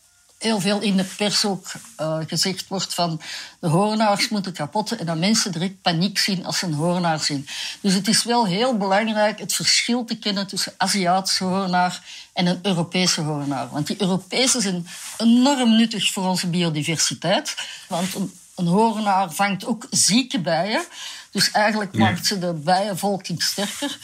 heel 0.42 0.60
veel 0.60 0.80
in 0.80 0.98
de 0.98 1.04
pers 1.04 1.46
ook 1.46 1.72
uh, 2.00 2.18
gezegd 2.28 2.68
wordt 2.68 2.94
van 2.94 3.22
de 3.60 3.68
hoornaars 3.68 4.30
moeten 4.30 4.54
kapot 4.54 4.92
en 4.92 5.06
dat 5.06 5.18
mensen 5.18 5.52
direct 5.52 5.82
paniek 5.82 6.18
zien 6.18 6.46
als 6.46 6.58
ze 6.58 6.66
een 6.66 6.74
hoornaar 6.74 7.20
zien. 7.20 7.48
Dus 7.82 7.94
het 7.94 8.08
is 8.08 8.24
wel 8.24 8.46
heel 8.46 8.78
belangrijk 8.78 9.40
het 9.40 9.54
verschil 9.54 10.06
te 10.06 10.18
kennen 10.18 10.48
tussen 10.48 10.74
Aziatische 10.78 11.44
hoornaar 11.44 12.04
en 12.34 12.46
een 12.46 12.60
Europese 12.62 13.22
hoornaar. 13.22 13.70
Want 13.70 13.88
die 13.88 14.02
Europese 14.02 14.62
zijn 14.62 14.88
enorm 15.18 15.76
nuttig 15.76 16.12
voor 16.12 16.28
onze 16.28 16.48
biodiversiteit. 16.48 17.56
Want 17.88 18.16
een, 18.16 18.34
een 18.56 18.68
hoornaar 18.68 19.32
vangt 19.32 19.66
ook 19.66 19.88
zieke 19.90 20.40
bijen. 20.40 20.86
Dus 21.32 21.52
eigenlijk 21.52 21.98
maakt 21.98 22.26
ze 22.26 22.40
de 22.40 22.54
bijenvolking 22.54 23.44
sterker. 23.44 23.98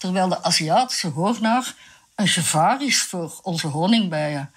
Terwijl 0.00 0.28
de 0.28 0.42
Aziatische 0.42 1.08
hoornaar 1.08 1.74
een 2.14 2.28
gevaar 2.28 2.82
is 2.82 3.02
voor 3.02 3.38
onze 3.42 3.66
honingbijen. 3.66 4.50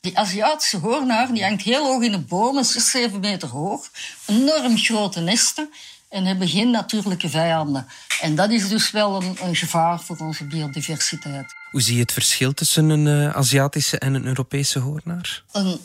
Die 0.00 0.18
Aziatische 0.18 0.76
hoornaar 0.76 1.32
die 1.32 1.42
hangt 1.42 1.62
heel 1.62 1.86
hoog 1.86 2.02
in 2.02 2.10
de 2.12 2.18
bomen, 2.18 2.64
6, 2.64 2.90
7 2.90 3.20
meter 3.20 3.48
hoog. 3.48 3.90
Enorm 4.26 4.78
grote 4.78 5.20
nesten 5.20 5.70
en 6.08 6.24
hebben 6.24 6.48
geen 6.48 6.70
natuurlijke 6.70 7.28
vijanden. 7.28 7.86
En 8.20 8.34
dat 8.34 8.50
is 8.50 8.68
dus 8.68 8.90
wel 8.90 9.22
een, 9.22 9.36
een 9.42 9.56
gevaar 9.56 10.00
voor 10.00 10.16
onze 10.16 10.44
biodiversiteit. 10.44 11.54
Hoe 11.70 11.82
zie 11.82 11.94
je 11.94 12.00
het 12.00 12.12
verschil 12.12 12.54
tussen 12.54 12.88
een 12.88 13.06
uh, 13.06 13.36
Aziatische 13.36 13.98
en 13.98 14.14
een 14.14 14.26
Europese 14.26 14.78
hoornaar? 14.78 15.42
Een 15.52 15.80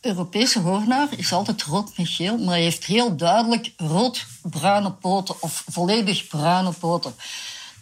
Europese 0.00 0.58
hoornaar 0.60 1.08
is 1.16 1.32
altijd 1.32 1.62
rood 1.62 1.96
met 1.96 2.08
geel, 2.08 2.38
maar 2.38 2.54
hij 2.54 2.62
heeft 2.62 2.84
heel 2.84 3.16
duidelijk 3.16 3.72
rood-bruine 3.76 4.92
poten 4.92 5.42
of 5.42 5.64
volledig 5.68 6.26
bruine 6.26 6.72
poten. 6.72 7.14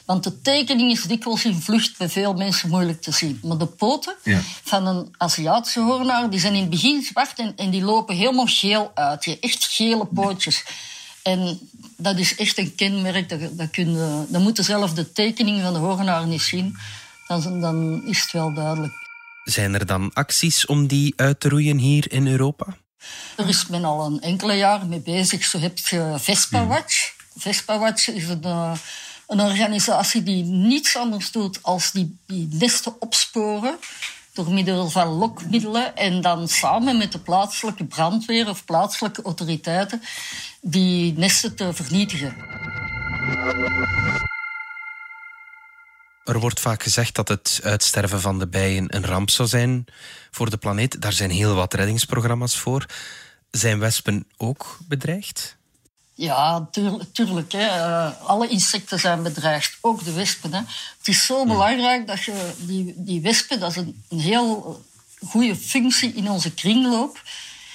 Want 0.05 0.25
de 0.25 0.41
tekening 0.41 0.91
is 0.91 1.03
dikwijls 1.03 1.45
in 1.45 1.61
vlucht 1.61 1.99
bij 1.99 2.09
veel 2.09 2.35
mensen 2.35 2.69
moeilijk 2.69 3.03
te 3.03 3.13
zien. 3.13 3.41
Maar 3.43 3.59
de 3.59 3.67
poten 3.67 4.15
van 4.65 4.87
een 4.87 5.15
Aziatische 5.17 5.81
hoornaar 5.81 6.31
die 6.31 6.41
zijn 6.41 6.55
in 6.55 6.61
het 6.61 6.71
begin 6.71 7.03
zwart 7.03 7.39
en, 7.39 7.53
en 7.57 7.71
die 7.71 7.83
lopen 7.83 8.17
helemaal 8.17 8.47
geel 8.47 8.91
uit. 8.95 9.25
Je 9.25 9.31
hebt 9.31 9.45
echt 9.45 9.65
gele 9.65 10.07
pootjes. 10.07 10.65
En 11.23 11.59
dat 11.97 12.19
is 12.19 12.37
echt 12.37 12.59
een 12.59 12.75
kenmerk. 12.75 13.29
Dat, 13.29 13.41
dat, 13.59 13.71
kun 13.71 13.93
je, 13.93 14.25
dat 14.29 14.43
moet 14.43 14.59
zelf 14.59 14.93
de 14.93 15.13
tekening 15.13 15.63
van 15.63 15.73
de 15.73 15.79
hoornaar 15.79 16.27
niet 16.27 16.43
zien. 16.43 16.77
Dan, 17.27 17.61
dan 17.61 18.07
is 18.07 18.21
het 18.21 18.33
wel 18.33 18.55
duidelijk. 18.55 18.93
Zijn 19.45 19.75
er 19.75 19.87
dan 19.87 20.11
acties 20.13 20.67
om 20.67 20.87
die 20.87 21.13
uit 21.17 21.41
te 21.41 21.49
roeien 21.49 21.79
hier 21.79 22.13
in 22.13 22.27
Europa? 22.27 22.77
Er 23.37 23.49
is 23.49 23.67
men 23.67 23.85
al 23.85 24.07
een 24.07 24.21
enkele 24.21 24.55
jaar 24.55 24.87
mee 24.87 25.01
bezig. 25.01 25.45
Zo 25.45 25.59
heb 25.59 25.79
je 25.79 26.15
Vespa 26.19 26.67
Watch. 26.67 27.15
Vespa 27.37 27.79
Watch 27.79 28.09
is 28.09 28.29
een 28.29 28.43
eh, 28.43 28.73
een 29.33 29.41
organisatie 29.41 30.23
die 30.23 30.45
niets 30.45 30.97
anders 30.97 31.31
doet 31.31 31.63
als 31.63 31.93
die, 31.93 32.19
die 32.27 32.49
nesten 32.51 33.01
opsporen 33.01 33.77
door 34.33 34.53
middel 34.53 34.91
van 34.91 35.09
lokmiddelen 35.09 35.97
en 35.97 36.21
dan 36.21 36.49
samen 36.49 36.99
met 36.99 37.13
de 37.13 37.19
plaatselijke 37.19 37.85
brandweer 37.85 38.49
of 38.49 38.65
plaatselijke 38.65 39.23
autoriteiten 39.23 40.03
die 40.61 41.13
nesten 41.13 41.55
te 41.55 41.73
vernietigen. 41.73 42.35
Er 46.25 46.41
wordt 46.41 46.61
vaak 46.61 46.83
gezegd 46.83 47.15
dat 47.15 47.29
het 47.29 47.61
uitsterven 47.63 48.21
van 48.21 48.39
de 48.39 48.49
bijen 48.49 48.97
een 48.97 49.07
ramp 49.07 49.31
zou 49.31 49.49
zijn 49.49 49.85
voor 50.31 50.51
de 50.51 50.57
planeet. 50.57 51.01
Daar 51.01 51.13
zijn 51.13 51.31
heel 51.31 51.55
wat 51.55 51.75
reddingsprogramma's 51.75 52.59
voor. 52.59 52.87
Zijn 53.51 53.79
wespen 53.79 54.27
ook 54.37 54.79
bedreigd? 54.89 55.57
Ja, 56.15 56.69
tuurlijk. 57.13 57.53
Hè. 57.53 57.67
Uh, 57.67 58.11
alle 58.23 58.49
insecten 58.49 59.01
zijn 59.01 59.23
bedreigd, 59.23 59.79
ook 59.81 60.05
de 60.05 60.13
wespen. 60.13 60.53
Hè. 60.53 60.59
Het 60.99 61.09
is 61.09 61.27
zo 61.27 61.47
belangrijk 61.47 62.07
dat 62.07 62.23
je 62.23 62.53
die, 62.59 62.95
die 62.97 63.21
wespen, 63.21 63.61
dat 63.61 63.71
is 63.71 63.77
een, 63.77 64.03
een 64.09 64.21
heel 64.21 64.83
goede 65.29 65.57
functie 65.57 66.15
in 66.15 66.31
onze 66.31 66.55
kringloop. 66.55 67.23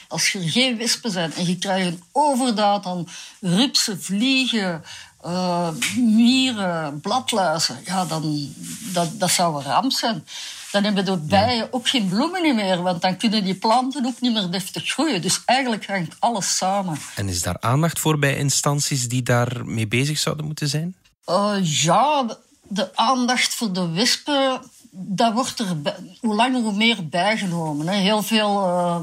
Als 0.08 0.34
er 0.34 0.50
geen 0.50 0.78
wespen 0.78 1.12
zijn 1.12 1.34
en 1.34 1.46
je 1.46 1.58
krijgt 1.58 1.88
een 1.88 2.04
overdaad 2.12 2.86
aan 2.86 3.08
rupsen, 3.42 4.02
vliegen, 4.04 4.84
uh, 5.26 5.70
mieren, 5.96 7.02
bladluizen, 7.02 7.80
ja, 7.86 8.06
dan 8.06 8.54
dat, 8.94 9.20
dat 9.20 9.32
zou 9.32 9.58
een 9.58 9.72
ramp 9.72 9.92
zijn 9.92 10.26
dan 10.72 10.84
hebben 10.84 11.06
de 11.06 11.18
bijen 11.18 11.74
ook 11.74 11.90
geen 11.90 12.08
bloemen 12.08 12.56
meer, 12.56 12.82
want 12.82 13.02
dan 13.02 13.18
kunnen 13.18 13.44
die 13.44 13.56
planten 13.56 14.06
ook 14.06 14.22
niet 14.22 14.34
meer 14.34 14.50
deftig 14.50 14.86
groeien. 14.86 15.22
Dus 15.22 15.42
eigenlijk 15.46 15.86
hangt 15.86 16.16
alles 16.20 16.58
samen. 16.58 16.98
En 17.16 17.30
is 17.30 17.42
daar 17.42 17.58
aandacht 17.60 18.00
voor 18.00 18.20
bij 18.20 18.38
instanties 18.38 19.08
die 19.08 19.24
daarmee 19.24 19.88
bezig 19.88 20.18
zouden 20.18 20.46
moeten 20.46 20.68
zijn? 20.68 20.96
Uh, 21.30 21.56
ja, 21.62 22.38
de 22.68 22.96
aandacht 22.96 23.56
voor 23.56 23.74
de 23.74 23.90
wespen, 23.90 24.62
dat 24.92 25.34
wordt 25.34 25.60
er 25.60 25.78
hoe 26.20 26.36
langer 26.36 26.62
hoe 26.62 26.74
meer 26.74 27.08
bijgenomen. 27.08 27.88
Hè. 27.88 27.96
Heel 27.96 28.24
veel 28.24 28.68
uh, 28.68 29.00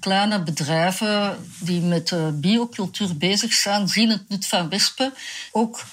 kleine 0.00 0.42
bedrijven 0.42 1.38
die 1.58 1.80
met 1.80 2.10
uh, 2.10 2.28
biocultuur 2.32 3.16
bezig 3.16 3.52
zijn, 3.52 3.88
zien 3.88 4.10
het 4.10 4.28
nut 4.28 4.46
van 4.46 4.68
wespen. 4.68 5.12
Ook 5.52 5.84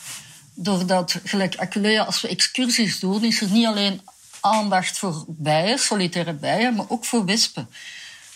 doordat, 0.53 1.19
gelijk 1.23 1.57
Aculea, 1.57 2.03
als 2.03 2.21
we 2.21 2.27
excursies 2.27 2.99
doen, 2.99 3.23
is 3.23 3.41
er 3.41 3.49
niet 3.49 3.65
alleen 3.65 4.01
aandacht 4.41 4.97
voor 4.97 5.25
bijen, 5.27 5.79
solitaire 5.79 6.33
bijen, 6.33 6.75
maar 6.75 6.85
ook 6.87 7.05
voor 7.05 7.25
wespen. 7.25 7.69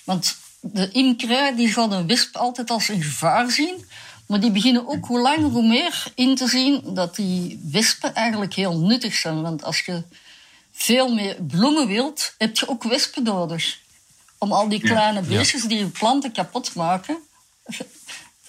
Want 0.04 0.38
de 0.60 0.92
imkerij 0.92 1.56
die 1.56 1.74
gaat 1.74 1.92
een 1.92 2.08
wesp 2.08 2.36
altijd 2.36 2.70
als 2.70 2.88
een 2.88 3.02
gevaar 3.02 3.52
zien. 3.52 3.86
Maar 4.26 4.40
die 4.40 4.52
beginnen 4.52 4.88
ook 4.88 5.06
hoe 5.06 5.20
langer 5.20 5.50
hoe 5.50 5.68
meer 5.68 6.12
in 6.16 6.36
te 6.36 6.48
zien 6.48 6.82
dat 6.94 7.16
die 7.16 7.60
wespen 7.72 8.16
eigenlijk 8.16 8.54
heel 8.54 8.78
nuttig 8.80 9.16
zijn. 9.16 9.42
Want 9.42 9.64
als 9.64 9.80
je 9.80 10.04
veel 10.72 11.14
meer 11.14 11.36
bloemen 11.42 11.88
wilt, 11.88 12.34
heb 12.38 12.58
je 12.58 12.70
ook 12.70 12.84
wespen 12.84 13.24
nodig. 13.24 13.80
Om 14.38 14.52
al 14.52 14.70
die 14.70 14.80
kleine 14.80 15.22
beestjes 15.22 15.64
die 15.64 15.78
je 15.78 15.88
planten 15.88 16.32
kapot 16.32 16.76
maken, 16.76 17.18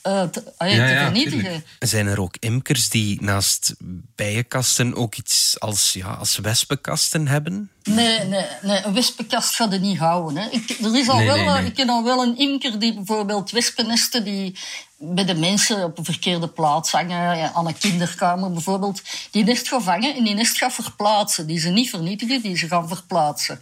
uh, 0.06 0.22
te, 0.22 0.52
vernietigen. 0.56 1.64
Zijn 1.78 2.06
er 2.06 2.20
ook 2.20 2.36
imkers 2.38 2.88
die 2.88 3.22
naast 3.22 3.74
bijenkasten 4.14 4.94
ook 4.94 5.14
iets 5.14 5.60
als, 5.60 5.92
ja, 5.92 6.12
als 6.12 6.38
wespenkasten 6.38 7.28
hebben? 7.28 7.70
Nee, 7.82 8.24
nee, 8.24 8.46
nee, 8.62 8.84
een 8.84 8.94
wespenkast 8.94 9.54
gaat 9.54 9.72
er 9.72 9.80
niet 9.80 9.98
houden. 9.98 10.42
Hè. 10.42 10.48
Ik, 10.50 10.70
er 10.70 10.96
is 10.96 11.08
al 11.08 11.24
wel, 11.24 11.58
Ik 11.58 11.74
ken 11.74 11.88
al 11.88 12.04
wel 12.04 12.22
een 12.22 12.38
imker 12.38 12.78
die 12.78 12.94
bijvoorbeeld 12.94 13.50
wespennesten 13.50 14.24
die 14.24 14.58
bij 15.04 15.24
de 15.24 15.34
mensen 15.34 15.84
op 15.84 15.98
een 15.98 16.04
verkeerde 16.04 16.48
plaats 16.48 16.92
hangen, 16.92 17.54
aan 17.54 17.66
een 17.66 17.78
kinderkamer 17.78 18.52
bijvoorbeeld, 18.52 19.02
die 19.30 19.44
nest 19.44 19.68
gaan 19.68 19.82
vangen 19.82 20.14
en 20.14 20.24
die 20.24 20.34
nest 20.34 20.56
gaan 20.56 20.72
verplaatsen. 20.72 21.46
Die 21.46 21.58
ze 21.58 21.68
niet 21.68 21.90
vernietigen, 21.90 22.42
die 22.42 22.56
ze 22.56 22.66
gaan 22.66 22.88
verplaatsen. 22.88 23.60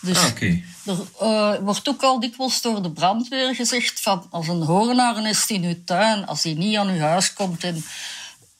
Dus 0.00 0.18
ah, 0.18 0.42
er 0.84 0.96
uh, 1.22 1.54
wordt 1.60 1.88
ook 1.88 2.02
al 2.02 2.20
dikwijls 2.20 2.60
door 2.60 2.82
de 2.82 2.90
brandweer 2.90 3.54
gezegd 3.54 4.00
van 4.00 4.26
als 4.30 4.48
een 4.48 4.62
hoornarennest 4.62 5.50
in 5.50 5.64
uw 5.64 5.84
tuin, 5.84 6.26
als 6.26 6.42
die 6.42 6.56
niet 6.56 6.76
aan 6.76 6.88
uw 6.88 7.00
huis 7.00 7.32
komt 7.32 7.64
en 7.64 7.84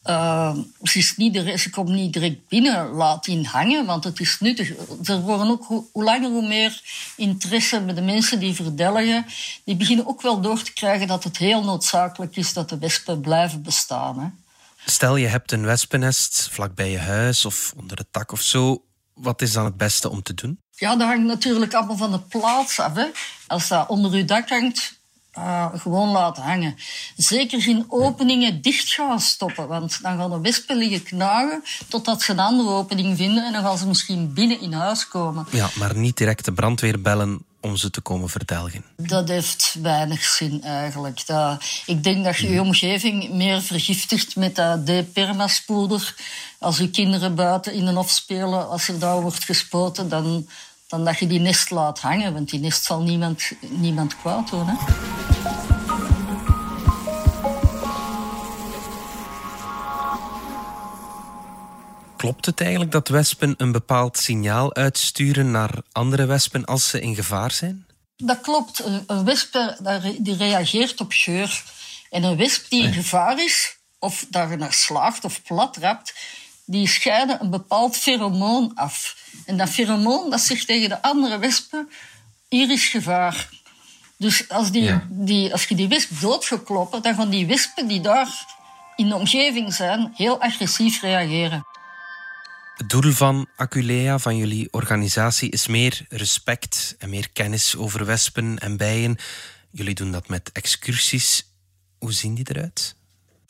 uh, 0.05 0.57
ze, 0.83 0.99
is 0.99 1.17
niet 1.17 1.33
direct, 1.33 1.61
ze 1.61 1.71
komt 1.71 1.89
niet 1.89 2.13
direct 2.13 2.49
binnen, 2.49 2.91
laat 2.91 3.25
die 3.25 3.47
hangen, 3.47 3.87
want 3.87 4.05
het 4.05 4.21
is 4.21 4.41
nuttig. 4.41 4.73
Er 5.05 5.21
worden 5.21 5.49
ook 5.49 5.65
hoe, 5.65 5.85
hoe 5.93 6.05
langer 6.05 6.31
hoe 6.31 6.49
meer 6.49 6.81
interesse 7.17 7.81
bij 7.81 7.95
de 7.95 8.01
mensen 8.01 8.39
die 8.39 8.55
verdelgen. 8.55 9.27
Die 9.65 9.77
beginnen 9.77 10.07
ook 10.07 10.23
wel 10.23 10.41
door 10.41 10.63
te 10.63 10.73
krijgen 10.73 11.07
dat 11.07 11.25
het 11.25 11.37
heel 11.37 11.65
noodzakelijk 11.65 12.37
is 12.37 12.53
dat 12.53 12.69
de 12.69 12.79
wespen 12.79 13.21
blijven 13.21 13.63
bestaan. 13.63 14.19
Hè. 14.19 14.27
Stel 14.87 15.17
je 15.17 15.27
hebt 15.27 15.53
een 15.53 15.65
wespennest 15.65 16.49
vlak 16.51 16.75
bij 16.75 16.91
je 16.91 16.99
huis 16.99 17.45
of 17.45 17.73
onder 17.77 17.97
het 17.97 18.09
dak 18.11 18.33
of 18.33 18.41
zo. 18.41 18.85
Wat 19.15 19.43
is 19.43 19.53
dan 19.53 19.65
het 19.65 19.77
beste 19.77 20.11
om 20.11 20.23
te 20.23 20.35
doen? 20.35 20.59
Ja, 20.71 20.97
dat 20.97 21.09
hangt 21.09 21.27
natuurlijk 21.27 21.75
allemaal 21.75 21.97
van 21.97 22.11
de 22.11 22.21
plaats 22.21 22.81
af. 22.81 22.95
Hè. 22.95 23.07
Als 23.47 23.69
dat 23.69 23.89
onder 23.89 24.13
uw 24.13 24.25
dak 24.25 24.49
hangt, 24.49 24.99
uh, 25.38 25.67
gewoon 25.75 26.09
laten 26.09 26.43
hangen. 26.43 26.76
Zeker 27.17 27.62
geen 27.62 27.85
openingen 27.88 28.62
dicht 28.62 28.88
gaan 28.88 29.21
stoppen, 29.21 29.69
want 29.69 30.03
dan 30.03 30.19
gaan 30.19 30.31
de 30.31 30.41
wespen 30.41 30.76
liggen 30.76 31.03
knagen 31.03 31.62
totdat 31.88 32.23
ze 32.23 32.33
een 32.33 32.38
andere 32.38 32.69
opening 32.69 33.17
vinden 33.17 33.47
en 33.47 33.53
dan 33.53 33.62
gaan 33.62 33.79
ze 33.79 33.87
misschien 33.87 34.33
binnen 34.33 34.61
in 34.61 34.73
huis 34.73 35.09
komen. 35.09 35.47
Ja, 35.50 35.71
maar 35.75 35.97
niet 35.97 36.17
direct 36.17 36.45
de 36.45 36.53
brandweer 36.53 37.00
bellen 37.00 37.45
om 37.64 37.76
ze 37.76 37.91
te 37.91 38.00
komen 38.00 38.29
verdelgen? 38.29 38.85
Dat 38.97 39.29
heeft 39.29 39.76
weinig 39.83 40.25
zin 40.25 40.62
eigenlijk. 40.62 41.26
Dat, 41.26 41.64
ik 41.87 42.05
denk 42.05 42.25
dat 42.25 42.37
je 42.37 42.50
je 42.50 42.61
omgeving 42.61 43.31
meer 43.31 43.62
vergiftigt 43.62 44.37
met 44.37 44.57
dat 44.57 44.87
D-permaspoeder. 44.87 46.14
Als 46.59 46.79
je 46.79 46.91
kinderen 46.91 47.35
buiten 47.35 47.73
in 47.73 47.87
een 47.87 47.95
hof 47.95 48.11
spelen, 48.11 48.69
als 48.69 48.88
er 48.88 48.99
daar 48.99 49.21
wordt 49.21 49.45
gespoten, 49.45 50.09
dan, 50.09 50.49
dan 50.95 51.05
dat 51.05 51.19
je 51.19 51.27
die 51.27 51.41
nest 51.41 51.71
laat 51.71 52.01
hangen. 52.01 52.33
Want 52.33 52.51
die 52.51 52.61
nest 52.61 52.85
zal 52.85 53.03
niemand, 53.03 53.53
niemand 53.61 54.17
kwaad 54.17 54.51
doen. 54.51 54.67
Hè? 54.67 54.75
Klopt 62.17 62.47
het 62.47 62.61
eigenlijk 62.61 62.93
dat 62.93 63.09
wespen 63.09 63.55
een 63.57 63.73
bepaald 63.73 64.19
signaal 64.19 64.75
uitsturen 64.75 65.51
naar 65.51 65.71
andere 65.93 66.27
wespen 66.27 66.65
als 66.65 66.89
ze 66.89 67.01
in 67.01 67.15
gevaar 67.15 67.51
zijn? 67.51 67.87
Dat 68.17 68.41
klopt. 68.41 68.85
Een 69.07 69.25
wesp 69.25 69.77
die 70.19 70.37
reageert 70.37 71.01
op 71.01 71.13
geur. 71.13 71.63
En 72.11 72.23
een 72.23 72.37
wesp 72.37 72.71
die 72.71 72.83
in 72.83 72.93
gevaar 72.93 73.45
is, 73.45 73.77
of 73.99 74.27
daar 74.29 74.57
naar 74.59 74.73
slaagt 74.73 75.25
of 75.25 75.43
plat 75.43 75.77
rapt, 75.77 76.15
die 76.64 76.88
scheiden 76.88 77.40
een 77.40 77.50
bepaald 77.50 77.97
feromoon 77.97 78.73
af. 78.75 79.16
En 79.47 79.56
dat 79.56 79.68
feromoon 79.68 80.30
dat 80.30 80.40
zegt 80.40 80.66
tegen 80.66 80.88
de 80.88 81.02
andere 81.02 81.38
wespen, 81.38 81.88
hier 82.49 82.71
is 82.71 82.88
gevaar. 82.88 83.49
Dus 84.16 84.49
als, 84.49 84.71
die, 84.71 85.00
die, 85.09 85.52
als 85.52 85.64
je 85.64 85.75
die 85.75 85.88
wesp 85.88 86.21
doodgekloppen, 86.21 87.02
dan 87.02 87.14
gaan 87.14 87.30
die 87.30 87.47
wespen 87.47 87.87
die 87.87 88.00
daar 88.00 88.44
in 88.97 89.09
de 89.09 89.14
omgeving 89.14 89.75
zijn, 89.75 90.12
heel 90.14 90.40
agressief 90.40 91.00
reageren. 91.00 91.66
Het 92.75 92.88
doel 92.88 93.12
van 93.12 93.47
Aculea, 93.56 94.18
van 94.18 94.37
jullie 94.37 94.68
organisatie, 94.71 95.50
is 95.50 95.66
meer 95.66 96.06
respect 96.09 96.94
en 96.99 97.11
meer 97.11 97.30
kennis 97.30 97.76
over 97.76 98.04
wespen 98.04 98.59
en 98.59 98.76
bijen. 98.76 99.16
Jullie 99.71 99.94
doen 99.94 100.12
dat 100.12 100.28
met 100.28 100.52
excursies. 100.52 101.47
Hoe 101.99 102.12
zien 102.12 102.35
die 102.35 102.47
eruit? 102.49 102.97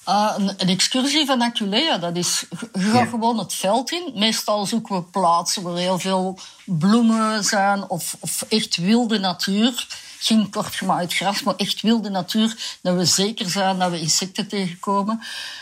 Uh, 0.08 0.34
een, 0.36 0.68
excursie 0.68 1.26
van 1.26 1.42
Aculea, 1.42 1.98
dat 1.98 2.16
is, 2.16 2.44
je 2.72 2.80
gaat 2.80 3.08
gewoon 3.08 3.38
het 3.38 3.54
veld 3.54 3.92
in. 3.92 4.12
Meestal 4.14 4.66
zoeken 4.66 4.94
we 4.94 5.02
plaatsen 5.02 5.62
waar 5.62 5.76
heel 5.76 5.98
veel 5.98 6.38
bloemen 6.64 7.44
zijn 7.44 7.88
of, 7.88 8.16
of 8.20 8.44
echt 8.48 8.76
wilde 8.76 9.18
natuur. 9.18 9.86
Geen 10.18 10.50
kortgemaaid 10.50 11.14
gras, 11.14 11.42
maar 11.42 11.56
echt 11.56 11.80
wilde 11.80 12.10
natuur. 12.10 12.78
Dat 12.82 12.96
we 12.96 13.04
zeker 13.04 13.50
zijn 13.50 13.78
dat 13.78 13.90
we 13.90 14.00
insecten 14.00 14.48
tegenkomen. 14.48 15.18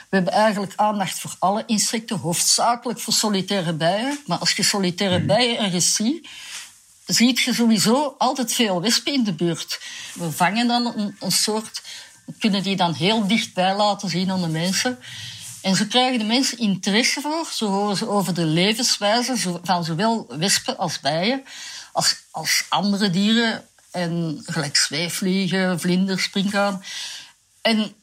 We 0.08 0.16
hebben 0.16 0.32
eigenlijk 0.32 0.72
aandacht 0.76 1.18
voor 1.18 1.34
alle 1.38 1.62
insecten, 1.66 2.18
hoofdzakelijk 2.18 3.00
voor 3.00 3.12
solitaire 3.12 3.72
bijen. 3.72 4.18
Maar 4.26 4.38
als 4.38 4.52
je 4.52 4.62
solitaire 4.62 5.18
mhm. 5.18 5.26
bijen 5.26 5.58
ergens 5.58 5.94
ziet, 5.94 6.28
ziet 7.06 7.40
je 7.40 7.54
sowieso 7.54 8.14
altijd 8.18 8.52
veel 8.52 8.80
wespen 8.80 9.12
in 9.12 9.24
de 9.24 9.32
buurt. 9.32 9.80
We 10.14 10.32
vangen 10.32 10.66
dan 10.66 10.86
een, 10.96 11.16
een 11.20 11.32
soort, 11.32 11.82
kunnen 12.38 12.62
die 12.62 12.76
dan 12.76 12.94
heel 12.94 13.26
dichtbij 13.26 13.76
laten 13.76 14.08
zien 14.08 14.30
aan 14.30 14.40
de 14.40 14.48
mensen. 14.48 14.98
En 15.62 15.76
zo 15.76 15.84
krijgen 15.88 16.18
de 16.18 16.24
mensen 16.24 16.58
interesse 16.58 17.20
voor, 17.20 17.48
zo 17.52 17.66
horen 17.66 17.96
ze 17.96 18.08
over 18.08 18.34
de 18.34 18.44
levenswijze 18.44 19.58
van 19.62 19.84
zowel 19.84 20.26
wespen 20.28 20.78
als 20.78 21.00
bijen, 21.00 21.44
als, 21.92 22.16
als 22.30 22.64
andere 22.68 23.10
dieren, 23.10 23.64
en 23.90 24.42
gelijk 24.46 24.76
zweefvliegen, 24.76 25.80
vlinders, 25.80 26.22
springhaan. 26.22 26.84
En 27.60 27.94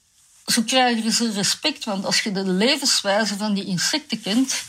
zo 0.45 0.61
krijgen 0.61 1.11
ze 1.11 1.31
respect, 1.31 1.85
want 1.85 2.05
als 2.05 2.21
je 2.21 2.31
de 2.31 2.47
levenswijze 2.47 3.37
van 3.37 3.53
die 3.53 3.65
insecten 3.65 4.21
kent, 4.21 4.63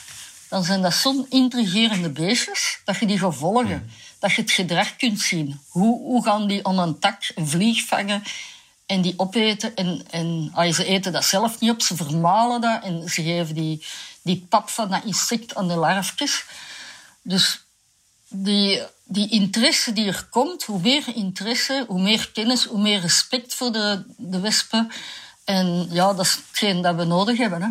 dan 0.49 0.65
zijn 0.65 0.83
dat 0.83 0.95
zo'n 0.95 1.27
intrigerende 1.29 2.09
beestjes 2.09 2.79
dat 2.85 2.99
je 2.99 3.07
die 3.07 3.19
gaat 3.19 3.37
volgen. 3.37 3.91
Dat 4.19 4.33
je 4.33 4.43
het 4.43 4.51
gedrag 4.51 4.97
kunt 4.97 5.21
zien. 5.21 5.61
Hoe, 5.69 6.01
hoe 6.01 6.25
gaan 6.25 6.47
die 6.47 6.67
aan 6.67 6.79
een 6.79 6.99
tak 6.99 7.31
een 7.35 7.49
vlieg 7.49 7.87
vangen 7.87 8.23
en 8.91 9.03
die 9.03 9.15
opeten? 9.17 9.75
En, 9.75 10.05
en 10.11 10.75
ze 10.75 10.85
eten 10.85 11.13
dat 11.13 11.25
zelf 11.25 11.61
niet 11.61 11.71
op, 11.71 11.83
ze 11.83 11.97
vermalen 11.97 12.61
dat 12.61 12.85
en 12.85 13.09
ze 13.09 13.23
geven 13.23 13.55
die, 13.55 13.87
die 14.23 14.47
pap 14.49 14.69
van 14.69 14.91
dat 14.91 15.05
insect 15.05 15.55
aan 15.55 15.69
de 15.69 15.77
larfjes. 15.77 16.45
Dus 17.23 17.65
die, 18.29 18.83
die 19.05 19.31
interesse 19.31 19.93
die 19.93 20.07
er 20.07 20.27
komt, 20.31 20.65
hoe 20.65 20.81
meer 20.81 21.05
interesse, 21.15 21.85
hoe 21.89 22.01
meer 22.01 22.31
kennis, 22.33 22.65
hoe 22.65 22.81
meer 22.81 23.01
respect 23.01 23.55
voor 23.55 23.73
de, 23.73 24.05
de 24.17 24.41
wespen. 24.41 24.91
En 25.45 25.89
ja, 25.91 26.13
dat 26.13 26.25
is 26.25 26.35
hetgeen 26.49 26.83
dat 26.83 26.95
we 26.95 27.05
nodig 27.05 27.39
hebben. 27.39 27.63
Hè. 27.63 27.69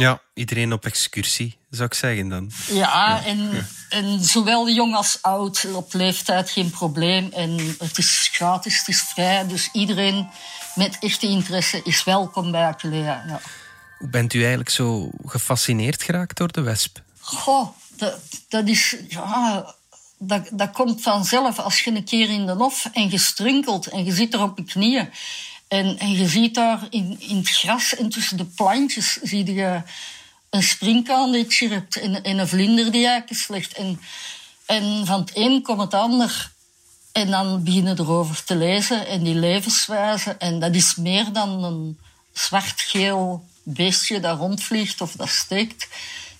Ja, 0.00 0.20
iedereen 0.34 0.72
op 0.72 0.84
excursie, 0.84 1.57
zou 1.70 1.88
ik 1.88 1.94
zeggen 1.94 2.28
dan. 2.28 2.50
Ja, 2.70 3.24
En, 3.24 3.68
en 3.88 4.24
zowel 4.24 4.70
jong 4.70 4.94
als 4.94 5.18
oud, 5.22 5.66
op 5.72 5.92
leeftijd 5.92 6.50
geen 6.50 6.70
probleem. 6.70 7.32
En 7.32 7.76
het 7.78 7.98
is 7.98 8.28
gratis, 8.32 8.78
het 8.78 8.88
is 8.88 9.00
vrij. 9.00 9.46
Dus 9.46 9.68
iedereen 9.72 10.28
met 10.74 10.96
echte 11.00 11.26
interesse 11.26 11.80
is 11.84 12.04
welkom 12.04 12.50
bij 12.50 12.64
Aculea. 12.64 13.24
Ja. 13.26 13.40
Hoe 13.98 14.08
bent 14.08 14.34
u 14.34 14.38
eigenlijk 14.38 14.70
zo 14.70 15.10
gefascineerd 15.24 16.02
geraakt 16.02 16.36
door 16.36 16.52
de 16.52 16.60
wesp? 16.60 17.00
Goh, 17.20 17.68
dat, 17.96 18.18
dat 18.48 18.68
is... 18.68 18.96
Ja, 19.08 19.74
dat, 20.18 20.48
dat 20.52 20.70
komt 20.70 21.02
vanzelf 21.02 21.58
als 21.58 21.80
je 21.80 21.90
een 21.90 22.04
keer 22.04 22.30
in 22.30 22.46
de 22.46 22.52
hof 22.52 22.88
en 22.92 23.10
je 23.10 23.18
strunkelt 23.18 23.86
en 23.86 24.04
je 24.04 24.12
zit 24.12 24.34
er 24.34 24.42
op 24.42 24.58
je 24.58 24.64
knieën. 24.64 25.10
En, 25.68 25.98
en 25.98 26.10
je 26.10 26.28
ziet 26.28 26.54
daar 26.54 26.86
in, 26.90 27.16
in 27.20 27.36
het 27.36 27.48
gras 27.48 27.96
en 27.96 28.08
tussen 28.08 28.36
de 28.36 28.44
plantjes 28.44 29.18
zie 29.22 29.54
je 29.54 29.82
een 30.50 30.62
springkaan 30.62 31.32
die 31.32 31.44
chirpt 31.48 31.96
en, 31.96 32.22
en 32.22 32.38
een 32.38 32.48
vlinder 32.48 32.92
die 32.92 33.06
eigenlijk 33.06 33.48
legt. 33.48 33.72
En, 33.72 34.00
en 34.66 35.06
van 35.06 35.20
het 35.20 35.30
een 35.34 35.62
komt 35.62 35.80
het 35.80 35.94
ander. 35.94 36.50
En 37.12 37.30
dan 37.30 37.64
beginnen 37.64 37.98
erover 37.98 38.44
te 38.44 38.56
lezen 38.56 39.06
en 39.06 39.22
die 39.22 39.34
levenswijze. 39.34 40.36
En 40.38 40.58
dat 40.60 40.74
is 40.74 40.94
meer 40.94 41.32
dan 41.32 41.64
een 41.64 41.98
zwart-geel 42.32 43.44
beestje 43.62 44.20
dat 44.20 44.38
rondvliegt 44.38 45.00
of 45.00 45.12
dat 45.12 45.28
steekt. 45.28 45.88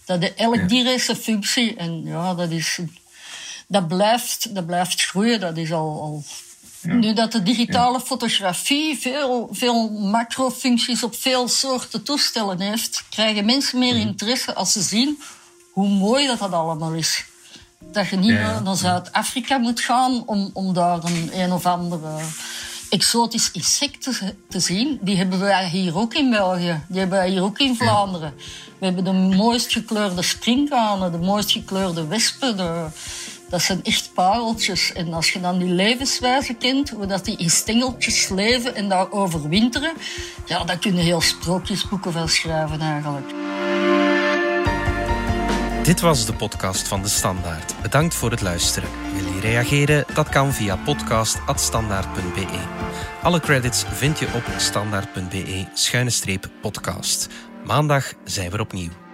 Dat 0.04 0.20
de, 0.20 0.34
elk 0.34 0.68
dier 0.68 0.84
heeft 0.84 1.08
een 1.08 1.16
functie. 1.16 1.76
En 1.76 2.04
ja, 2.04 2.34
dat 2.34 2.50
is 2.50 2.78
dat 3.66 3.88
blijft, 3.88 4.54
dat 4.54 4.66
blijft 4.66 5.04
groeien. 5.04 5.40
Dat 5.40 5.56
is 5.56 5.72
al, 5.72 6.00
al 6.00 6.24
Nu 6.94 7.12
dat 7.12 7.32
de 7.32 7.42
digitale 7.42 8.00
fotografie 8.00 8.98
veel, 8.98 9.48
veel 9.52 9.90
macrofuncties 9.90 11.02
op 11.02 11.14
veel 11.14 11.48
soorten 11.48 12.02
toestellen 12.02 12.60
heeft, 12.60 13.04
krijgen 13.10 13.44
mensen 13.44 13.78
meer 13.78 13.94
mhm. 13.94 14.06
interesse 14.06 14.54
als 14.54 14.72
ze 14.72 14.80
zien 14.80 15.18
hoe 15.72 15.88
mooi 15.88 16.26
dat, 16.26 16.38
dat 16.38 16.52
allemaal 16.52 16.92
is. 16.92 17.24
Dat 17.92 18.08
je 18.08 18.16
niet 18.16 18.30
ja, 18.30 18.60
naar 18.60 18.76
Zuid-Afrika 18.76 19.58
moet 19.58 19.80
gaan 19.80 20.22
om, 20.26 20.50
om 20.52 20.72
daar 20.72 21.04
een, 21.04 21.30
een 21.32 21.52
of 21.52 21.66
andere 21.66 22.08
exotisch 22.88 23.50
insect 23.50 24.02
te, 24.02 24.34
te, 24.48 24.60
zien. 24.60 24.98
Die 25.00 25.16
hebben 25.16 25.38
wij 25.38 25.68
hier 25.68 25.96
ook 25.96 26.14
in 26.14 26.30
België. 26.30 26.82
Die 26.88 26.98
hebben 26.98 27.18
wij 27.18 27.28
hier 27.28 27.42
ook 27.42 27.58
in 27.58 27.76
Vlaanderen. 27.76 28.34
We 28.78 28.84
hebben 28.84 29.04
de 29.04 29.12
mooist 29.12 29.72
gekleurde 29.72 30.22
springkanen, 30.22 31.12
de 31.12 31.18
mooist 31.18 31.50
gekleurde 31.50 32.06
wespen, 32.06 32.56
de, 32.56 32.86
dat 33.48 33.62
zijn 33.62 33.84
echt 33.84 34.10
pareltjes. 34.14 34.92
En 34.92 35.12
als 35.12 35.32
je 35.32 35.40
dan 35.40 35.58
die 35.58 35.72
levenswijze 35.72 36.54
kent, 36.54 36.90
hoe 36.90 37.06
dat 37.06 37.24
die 37.24 37.36
in 37.36 37.50
stengeltjes 37.50 38.28
leven 38.28 38.74
en 38.74 38.88
daar 38.88 39.12
overwinteren, 39.12 39.92
ja, 40.46 40.64
kun 40.80 40.96
je 40.96 41.02
heel 41.02 41.20
sprookjesboeken 41.20 42.12
van 42.12 42.28
schrijven 42.28 42.80
eigenlijk. 42.80 43.26
Dit 45.82 46.00
was 46.00 46.26
de 46.26 46.34
podcast 46.34 46.88
van 46.88 47.02
De 47.02 47.08
Standaard. 47.08 47.74
Bedankt 47.82 48.14
voor 48.14 48.30
het 48.30 48.40
luisteren. 48.40 48.88
Wil 49.14 49.32
je 49.32 49.40
reageren? 49.40 50.04
Dat 50.14 50.28
kan 50.28 50.52
via 50.52 50.76
podcast.standaard.be. 50.76 52.46
Alle 53.22 53.40
credits 53.40 53.84
vind 53.92 54.18
je 54.18 54.26
op 54.34 54.44
standaard.be-podcast. 54.56 57.28
Maandag 57.64 58.12
zijn 58.24 58.50
we 58.50 58.60
opnieuw. 58.60 59.07